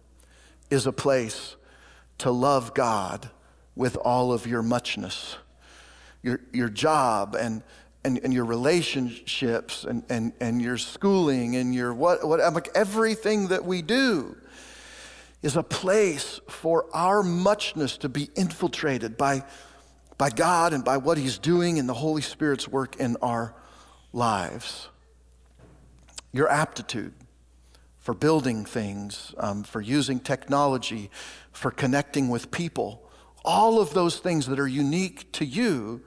is 0.70 0.88
a 0.88 0.92
place 0.92 1.56
to 2.20 2.32
love 2.32 2.74
God 2.74 3.30
with 3.76 3.96
all 3.98 4.34
of 4.34 4.46
your 4.48 4.62
muchness. 4.62 5.38
Your, 6.24 6.40
your 6.54 6.70
job 6.70 7.36
and, 7.36 7.64
and, 8.04 8.20
and 8.24 8.34
your 8.34 8.46
relationships 8.46 9.84
and, 9.84 10.04
and, 10.10 10.34
and 10.40 10.62
your 10.62 10.78
schooling 10.78 11.56
and 11.56 11.74
your 11.74 11.94
what, 11.94 12.28
what 12.28 12.40
like 12.54 12.70
everything 12.76 13.48
that 13.48 13.66
we 13.66 13.82
do 13.82 14.36
is 15.42 15.56
a 15.56 15.64
place 15.64 16.40
for 16.48 16.86
our 16.94 17.24
muchness 17.24 17.98
to 17.98 18.10
be 18.10 18.30
infiltrated 18.36 19.18
by, 19.18 19.44
by 20.18 20.30
God 20.30 20.74
and 20.74 20.86
by 20.86 20.98
what 20.98 21.18
He's 21.18 21.40
doing 21.40 21.78
in 21.78 21.88
the 21.88 21.94
Holy 21.94 22.22
Spirit's 22.22 22.68
work 22.68 22.98
in 22.98 23.18
our 23.22 23.56
lives. 24.14 24.90
Your 26.32 26.48
aptitude 26.48 27.14
for 28.00 28.14
building 28.14 28.66
things, 28.66 29.34
um, 29.38 29.64
for 29.64 29.82
using 29.82 30.20
technology, 30.20 31.10
for 31.52 31.72
connecting 31.72 32.30
with 32.30 32.52
people, 32.52 33.08
all 33.44 33.80
of 33.80 33.94
those 33.94 34.20
things 34.20 34.48
that 34.48 34.60
are 34.60 34.68
unique 34.68 35.32
to 35.34 35.46
you 35.46 36.02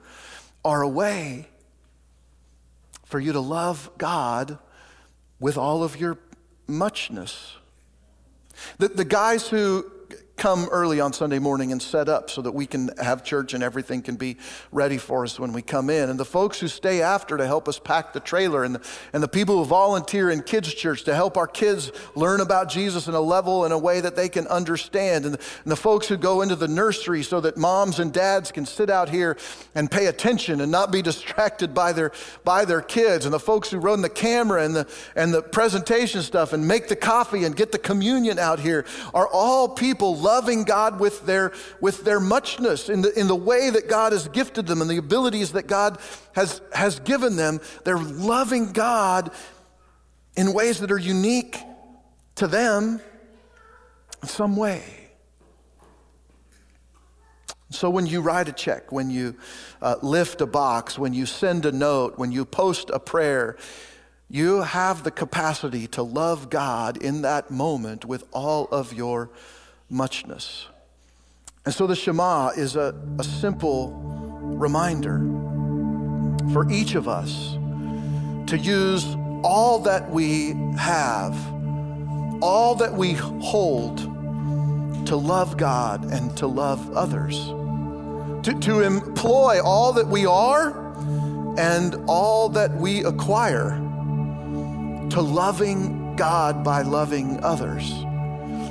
are 0.63 0.81
a 0.81 0.87
way 0.87 1.47
for 3.05 3.19
you 3.19 3.31
to 3.31 3.39
love 3.39 3.89
God 3.97 4.57
with 5.39 5.57
all 5.57 5.83
of 5.83 5.99
your 5.99 6.17
muchness. 6.67 7.55
The, 8.77 8.87
the 8.89 9.05
guys 9.05 9.47
who 9.47 9.85
come 10.45 10.69
early 10.69 10.99
on 10.99 11.11
Sunday 11.11 11.39
morning 11.39 11.71
and 11.71 11.81
set 11.81 12.07
up 12.07 12.29
so 12.29 12.39
that 12.39 12.51
we 12.51 12.67
can 12.67 12.91
have 12.99 13.23
church 13.23 13.55
and 13.55 13.63
everything 13.63 13.99
can 13.99 14.15
be 14.15 14.37
ready 14.71 14.99
for 14.99 15.23
us 15.23 15.39
when 15.39 15.51
we 15.51 15.59
come 15.63 15.89
in. 15.89 16.07
And 16.07 16.19
the 16.19 16.23
folks 16.23 16.59
who 16.59 16.67
stay 16.67 17.01
after 17.01 17.35
to 17.35 17.47
help 17.47 17.67
us 17.67 17.79
pack 17.79 18.13
the 18.13 18.19
trailer, 18.19 18.63
and 18.63 18.75
the, 18.75 18.87
and 19.11 19.23
the 19.23 19.27
people 19.27 19.57
who 19.57 19.65
volunteer 19.65 20.29
in 20.29 20.43
kids' 20.43 20.71
church 20.75 21.03
to 21.05 21.15
help 21.15 21.35
our 21.35 21.47
kids 21.47 21.91
learn 22.13 22.41
about 22.41 22.69
Jesus 22.69 23.07
in 23.07 23.15
a 23.15 23.19
level 23.19 23.65
in 23.65 23.71
a 23.71 23.77
way 23.79 24.01
that 24.01 24.15
they 24.15 24.29
can 24.29 24.45
understand. 24.45 25.25
And 25.25 25.33
the, 25.33 25.39
and 25.63 25.71
the 25.71 25.75
folks 25.75 26.07
who 26.07 26.15
go 26.15 26.43
into 26.43 26.55
the 26.55 26.67
nursery 26.67 27.23
so 27.23 27.41
that 27.41 27.57
moms 27.57 27.97
and 27.97 28.13
dads 28.13 28.51
can 28.51 28.67
sit 28.67 28.91
out 28.91 29.09
here 29.09 29.37
and 29.73 29.89
pay 29.89 30.05
attention 30.05 30.61
and 30.61 30.71
not 30.71 30.91
be 30.91 31.01
distracted 31.01 31.73
by 31.73 31.91
their, 31.91 32.11
by 32.43 32.65
their 32.65 32.83
kids. 32.83 33.25
And 33.25 33.33
the 33.33 33.39
folks 33.39 33.71
who 33.71 33.79
run 33.79 34.03
the 34.03 34.09
camera 34.09 34.63
and 34.63 34.75
the, 34.75 34.87
and 35.15 35.33
the 35.33 35.41
presentation 35.41 36.21
stuff 36.21 36.53
and 36.53 36.67
make 36.67 36.87
the 36.87 36.95
coffee 36.95 37.45
and 37.45 37.55
get 37.55 37.71
the 37.71 37.79
communion 37.79 38.37
out 38.37 38.59
here 38.59 38.85
are 39.11 39.27
all 39.27 39.69
people 39.69 40.15
loving 40.35 40.65
God 40.65 40.99
with 40.99 41.25
their, 41.25 41.53
with 41.79 42.03
their 42.03 42.19
muchness, 42.19 42.89
in 42.89 43.01
the, 43.01 43.17
in 43.17 43.27
the 43.27 43.35
way 43.35 43.69
that 43.69 43.87
God 43.87 44.11
has 44.11 44.27
gifted 44.27 44.67
them 44.67 44.81
and 44.81 44.89
the 44.89 44.97
abilities 44.97 45.53
that 45.53 45.65
God 45.65 45.97
has, 46.33 46.61
has 46.73 46.99
given 46.99 47.37
them. 47.37 47.61
They're 47.85 47.97
loving 47.97 48.73
God 48.73 49.31
in 50.35 50.51
ways 50.51 50.79
that 50.79 50.91
are 50.91 50.99
unique 50.99 51.57
to 52.35 52.47
them 52.47 52.99
in 54.21 54.27
some 54.27 54.57
way. 54.57 54.83
So, 57.69 57.89
when 57.89 58.05
you 58.05 58.21
write 58.21 58.49
a 58.49 58.53
check, 58.53 58.91
when 58.91 59.09
you 59.09 59.35
uh, 59.81 59.95
lift 60.01 60.41
a 60.41 60.45
box, 60.45 60.99
when 60.99 61.13
you 61.13 61.25
send 61.25 61.65
a 61.65 61.71
note, 61.71 62.17
when 62.17 62.31
you 62.31 62.45
post 62.45 62.89
a 62.93 62.99
prayer, 62.99 63.57
you 64.29 64.61
have 64.61 65.03
the 65.03 65.11
capacity 65.11 65.87
to 65.87 66.03
love 66.03 66.49
God 66.49 66.97
in 66.97 67.21
that 67.21 67.51
moment 67.51 68.05
with 68.05 68.25
all 68.31 68.65
of 68.65 68.93
your 68.93 69.29
muchness. 69.89 70.67
And 71.65 71.73
so 71.73 71.87
the 71.87 71.95
Shema 71.95 72.49
is 72.49 72.75
a, 72.75 72.95
a 73.17 73.23
simple 73.23 73.91
reminder 74.41 75.17
for 76.53 76.69
each 76.71 76.95
of 76.95 77.07
us 77.07 77.53
to 78.49 78.57
use 78.57 79.05
all 79.43 79.79
that 79.79 80.09
we 80.11 80.53
have, 80.77 81.35
all 82.41 82.75
that 82.75 82.93
we 82.93 83.13
hold, 83.13 83.97
to 85.07 85.15
love 85.15 85.57
God 85.57 86.11
and 86.11 86.35
to 86.37 86.47
love 86.47 86.95
others, 86.95 87.47
to, 88.45 88.57
to 88.61 88.81
employ 88.81 89.61
all 89.63 89.93
that 89.93 90.07
we 90.07 90.25
are 90.25 90.85
and 91.57 91.95
all 92.07 92.49
that 92.49 92.75
we 92.75 93.03
acquire 93.03 93.69
to 95.09 95.21
loving 95.21 96.15
God 96.15 96.63
by 96.63 96.81
loving 96.81 97.39
others. 97.43 98.04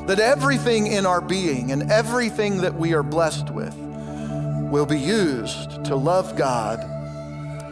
That 0.07 0.19
everything 0.21 0.87
in 0.87 1.07
our 1.07 1.23
being 1.23 1.73
and 1.73 1.91
everything 1.91 2.59
that 2.59 2.75
we 2.75 2.93
are 2.93 3.03
blessed 3.03 3.49
with 3.51 3.75
will 4.71 4.85
be 4.85 4.99
used 4.99 5.85
to 5.85 5.97
love 5.97 6.37
God 6.37 6.79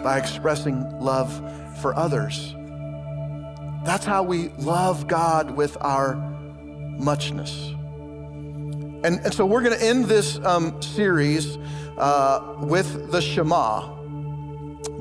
by 0.03 0.19
expressing 0.19 0.99
love 0.99 1.31
for 1.83 1.95
others. 1.95 2.55
That's 3.85 4.05
how 4.05 4.23
we 4.23 4.49
love 4.59 5.09
God 5.09 5.51
with 5.51 5.77
our 5.81 6.15
muchness. 6.15 7.71
And, 9.05 9.05
and 9.05 9.35
so 9.35 9.45
we're 9.45 9.63
going 9.63 9.77
to 9.77 9.85
end 9.85 10.05
this 10.07 10.39
um, 10.39 10.81
series 10.81 11.59
uh, 11.99 12.55
with 12.61 13.11
the 13.11 13.21
Shema, 13.21 13.89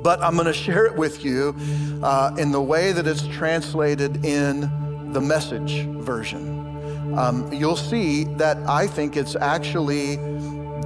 but 0.02 0.22
I'm 0.22 0.34
going 0.34 0.48
to 0.48 0.54
share 0.54 0.86
it 0.86 0.96
with 0.96 1.24
you 1.24 1.56
uh, 2.04 2.36
in 2.38 2.52
the 2.52 2.62
way 2.62 2.92
that 2.92 3.08
it's 3.08 3.28
translated 3.28 4.26
in 4.26 5.14
the 5.14 5.22
message 5.22 5.86
version 5.86 6.61
um, 7.18 7.52
you'll 7.52 7.76
see 7.76 8.24
that 8.36 8.58
I 8.68 8.88
think 8.88 9.18
it's 9.18 9.36
actually 9.36 10.16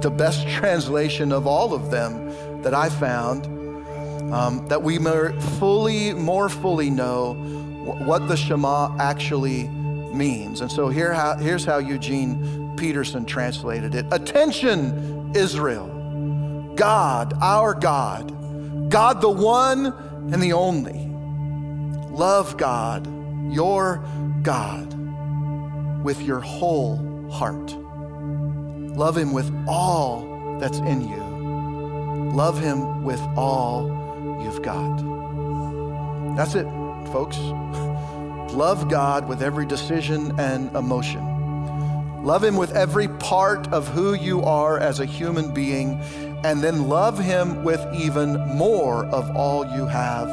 the 0.00 0.10
best 0.10 0.48
translation 0.48 1.32
of 1.32 1.46
all 1.46 1.72
of 1.72 1.90
them 1.90 2.62
that 2.62 2.74
I 2.74 2.88
found. 2.88 3.46
Um, 4.32 4.66
that 4.66 4.82
we 4.82 4.98
more 4.98 5.32
fully, 5.40 6.12
more 6.12 6.48
fully 6.48 6.90
know 6.90 7.34
what 7.34 8.26
the 8.26 8.36
Shema 8.36 8.96
actually 8.98 9.68
means. 9.68 10.62
And 10.62 10.72
so 10.72 10.88
here 10.88 11.12
how, 11.12 11.36
here's 11.36 11.64
how 11.64 11.78
Eugene 11.78 12.74
Peterson 12.76 13.24
translated 13.24 13.94
it 13.94 14.06
Attention, 14.10 15.30
Israel. 15.36 16.72
God, 16.74 17.34
our 17.40 17.72
God, 17.72 18.90
God 18.90 19.20
the 19.20 19.30
one 19.30 19.86
and 20.32 20.42
the 20.42 20.54
only. 20.54 21.08
Love 22.10 22.56
God, 22.56 23.06
your 23.52 24.04
God 24.42 24.95
with 26.06 26.22
your 26.22 26.38
whole 26.38 27.28
heart. 27.32 27.76
Love 28.96 29.16
Him 29.16 29.32
with 29.32 29.52
all 29.66 30.56
that's 30.60 30.78
in 30.78 31.00
you. 31.00 32.30
Love 32.32 32.60
Him 32.60 33.02
with 33.02 33.20
all 33.36 33.88
you've 34.40 34.62
got. 34.62 34.98
That's 36.36 36.54
it, 36.54 36.66
folks. 37.10 37.36
Love 38.54 38.88
God 38.88 39.28
with 39.28 39.42
every 39.42 39.66
decision 39.66 40.38
and 40.38 40.72
emotion. 40.76 42.22
Love 42.22 42.44
Him 42.44 42.56
with 42.56 42.70
every 42.76 43.08
part 43.08 43.66
of 43.72 43.88
who 43.88 44.14
you 44.14 44.44
are 44.44 44.78
as 44.78 45.00
a 45.00 45.06
human 45.06 45.52
being, 45.52 46.00
and 46.44 46.62
then 46.62 46.86
love 46.86 47.18
Him 47.18 47.64
with 47.64 47.84
even 47.92 48.38
more 48.56 49.06
of 49.06 49.28
all 49.34 49.66
you 49.76 49.86
have 49.86 50.28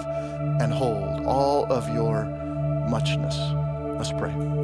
and 0.62 0.72
hold, 0.72 1.26
all 1.26 1.66
of 1.74 1.90
your 1.90 2.26
muchness. 2.88 3.36
Let's 3.98 4.12
pray. 4.12 4.63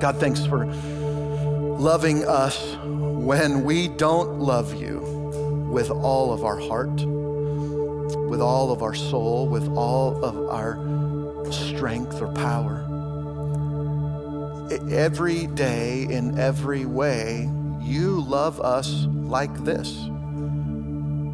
God, 0.00 0.20
thanks 0.20 0.46
for 0.46 0.64
loving 0.64 2.24
us 2.24 2.76
when 2.84 3.64
we 3.64 3.88
don't 3.88 4.38
love 4.38 4.80
you 4.80 5.00
with 5.68 5.90
all 5.90 6.32
of 6.32 6.44
our 6.44 6.60
heart, 6.60 7.04
with 8.28 8.40
all 8.40 8.70
of 8.70 8.80
our 8.80 8.94
soul, 8.94 9.48
with 9.48 9.66
all 9.70 10.24
of 10.24 10.36
our 10.50 10.78
strength 11.50 12.22
or 12.22 12.32
power. 12.32 12.84
Every 14.88 15.48
day, 15.48 16.04
in 16.04 16.38
every 16.38 16.84
way, 16.84 17.50
you 17.80 18.20
love 18.20 18.60
us 18.60 19.06
like 19.10 19.64
this, 19.64 19.96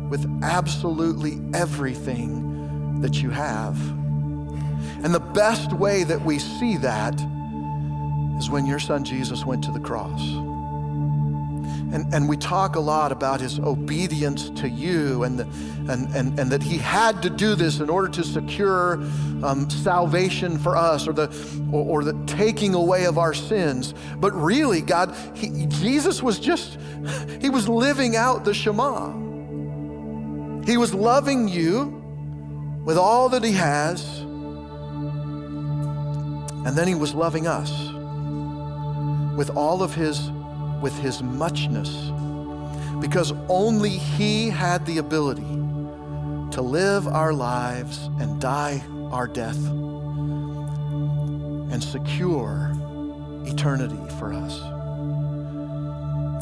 with 0.09 0.27
absolutely 0.43 1.39
everything 1.53 3.01
that 3.03 3.21
you 3.21 3.29
have. 3.29 3.79
And 5.05 5.13
the 5.13 5.21
best 5.21 5.75
way 5.75 6.05
that 6.05 6.25
we 6.25 6.39
see 6.39 6.79
that 6.79 7.15
is 8.39 8.51
when 8.51 8.67
your 8.67 8.79
son 8.79 9.05
Jesus 9.05 9.45
went 9.45 9.65
to 9.65 9.71
the 9.71 9.81
cross. 9.81 10.21
And, 11.95 12.13
and 12.13 12.29
we 12.29 12.37
talk 12.37 12.75
a 12.75 12.81
lot 12.81 13.13
about 13.13 13.41
his 13.41 13.61
obedience 13.61 14.51
to 14.51 14.69
you 14.69 15.23
and, 15.23 15.39
the, 15.39 15.45
and, 15.89 16.13
and, 16.15 16.41
and 16.41 16.51
that 16.51 16.61
he 16.61 16.77
had 16.77 17.23
to 17.23 17.31
do 17.31 17.55
this 17.55 17.79
in 17.79 17.89
order 17.89 18.09
to 18.09 18.25
secure 18.25 18.95
um, 19.45 19.71
salvation 19.71 20.59
for 20.59 20.77
us 20.77 21.07
or 21.07 21.13
the, 21.13 21.29
or, 21.71 22.01
or, 22.01 22.05
the 22.05 22.13
taking 22.27 22.75
away 22.75 23.05
of 23.05 23.17
our 23.17 23.33
sins. 23.33 23.95
But 24.17 24.33
really, 24.33 24.81
God, 24.81 25.15
he, 25.35 25.67
Jesus 25.67 26.21
was 26.21 26.41
just, 26.41 26.81
he 27.41 27.49
was 27.49 27.69
living 27.69 28.17
out 28.17 28.45
the 28.45 28.55
Shema. 28.55 29.23
He 30.65 30.77
was 30.77 30.93
loving 30.93 31.47
you 31.47 32.03
with 32.85 32.99
all 32.99 33.29
that 33.29 33.45
he 33.45 33.53
has, 33.53 34.19
and 36.67 36.77
then 36.77 36.89
he 36.89 36.97
was 36.97 37.15
loving 37.15 37.47
us 37.47 37.94
with 39.37 39.51
all 39.51 39.83
of 39.83 39.95
his 39.95 40.31
with 40.81 40.97
his 40.99 41.23
muchness 41.23 42.11
because 43.01 43.33
only 43.49 43.91
he 43.91 44.51
had 44.51 44.85
the 44.87 44.99
ability 44.99 45.43
to 46.53 46.63
live 46.63 47.09
our 47.09 47.33
lives 47.33 48.11
and 48.21 48.41
die 48.41 48.83
our 49.11 49.27
death 49.27 49.59
and 51.73 51.83
secure 51.83 52.73
eternity 53.47 53.99
for 54.19 54.33
us. 54.33 54.61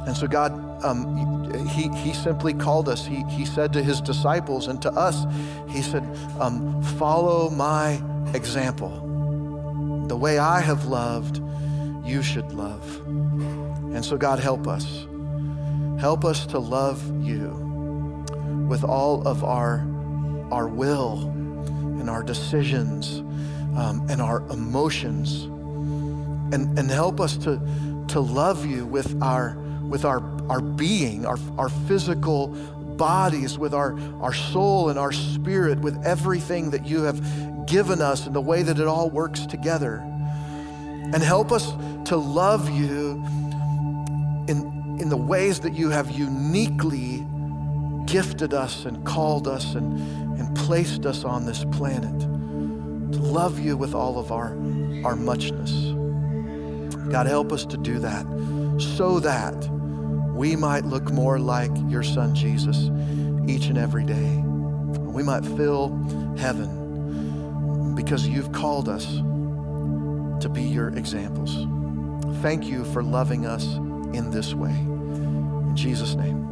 And 0.06 0.16
so 0.16 0.26
God, 0.26 0.52
um, 0.84 1.66
he, 1.68 1.88
he 1.98 2.12
simply 2.12 2.52
called 2.52 2.88
us. 2.88 3.06
He, 3.06 3.22
he 3.24 3.44
said 3.44 3.72
to 3.72 3.82
his 3.82 4.00
disciples 4.00 4.68
and 4.68 4.82
to 4.82 4.90
us, 4.90 5.24
he 5.68 5.80
said, 5.80 6.02
um, 6.40 6.82
follow 6.98 7.50
my 7.50 8.02
example. 8.34 10.04
The 10.08 10.16
way 10.16 10.38
I 10.38 10.60
have 10.60 10.86
loved, 10.86 11.40
you 12.04 12.22
should 12.22 12.52
love. 12.52 12.84
And 13.06 14.04
so, 14.04 14.16
God, 14.16 14.38
help 14.38 14.66
us. 14.66 15.06
Help 16.00 16.24
us 16.24 16.46
to 16.46 16.58
love 16.58 17.00
you 17.24 17.50
with 18.68 18.84
all 18.84 19.26
of 19.26 19.44
our, 19.44 19.86
our 20.50 20.66
will 20.66 21.28
and 22.00 22.10
our 22.10 22.22
decisions 22.22 23.18
um, 23.76 24.06
and 24.08 24.20
our 24.20 24.40
emotions. 24.50 25.44
And, 26.54 26.78
and 26.78 26.90
help 26.90 27.20
us 27.20 27.36
to, 27.38 27.60
to 28.08 28.20
love 28.20 28.66
you 28.66 28.84
with 28.84 29.22
our, 29.22 29.56
with 29.88 30.04
our, 30.04 30.22
our 30.50 30.60
being, 30.60 31.24
our, 31.24 31.38
our 31.56 31.68
physical 31.68 32.48
bodies, 32.96 33.58
with 33.58 33.74
our, 33.74 33.98
our 34.20 34.34
soul 34.34 34.88
and 34.88 34.98
our 34.98 35.12
spirit, 35.12 35.78
with 35.78 36.04
everything 36.04 36.70
that 36.70 36.86
you 36.86 37.02
have 37.02 37.66
given 37.66 38.00
us 38.00 38.26
and 38.26 38.34
the 38.34 38.40
way 38.40 38.62
that 38.62 38.78
it 38.78 38.86
all 38.86 39.08
works 39.08 39.46
together. 39.46 40.02
And 41.14 41.22
help 41.22 41.52
us 41.52 41.72
to 42.12 42.18
love 42.18 42.68
you 42.68 43.12
in, 44.46 44.98
in 45.00 45.08
the 45.08 45.16
ways 45.16 45.60
that 45.60 45.72
you 45.72 45.88
have 45.88 46.10
uniquely 46.10 47.26
gifted 48.04 48.52
us 48.52 48.84
and 48.84 49.02
called 49.06 49.48
us 49.48 49.74
and, 49.74 49.98
and 50.38 50.54
placed 50.54 51.06
us 51.06 51.24
on 51.24 51.46
this 51.46 51.64
planet. 51.72 52.20
To 52.20 53.18
love 53.18 53.58
you 53.58 53.78
with 53.78 53.94
all 53.94 54.18
of 54.18 54.30
our, 54.30 54.48
our 55.06 55.16
muchness. 55.16 55.72
God, 57.10 57.26
help 57.26 57.50
us 57.50 57.64
to 57.64 57.78
do 57.78 57.98
that 58.00 58.26
so 58.78 59.18
that 59.20 59.56
we 60.34 60.54
might 60.54 60.84
look 60.84 61.10
more 61.10 61.38
like 61.38 61.70
your 61.88 62.02
son 62.02 62.34
Jesus 62.34 62.90
each 63.48 63.68
and 63.68 63.78
every 63.78 64.04
day. 64.04 64.36
We 65.00 65.22
might 65.22 65.46
fill 65.46 65.96
heaven 66.36 67.94
because 67.94 68.28
you've 68.28 68.52
called 68.52 68.90
us 68.90 69.06
to 70.42 70.50
be 70.52 70.62
your 70.62 70.88
examples. 70.88 71.81
Thank 72.42 72.64
you 72.64 72.84
for 72.86 73.04
loving 73.04 73.46
us 73.46 73.64
in 74.16 74.30
this 74.30 74.52
way. 74.52 74.72
In 74.72 75.76
Jesus' 75.76 76.16
name. 76.16 76.51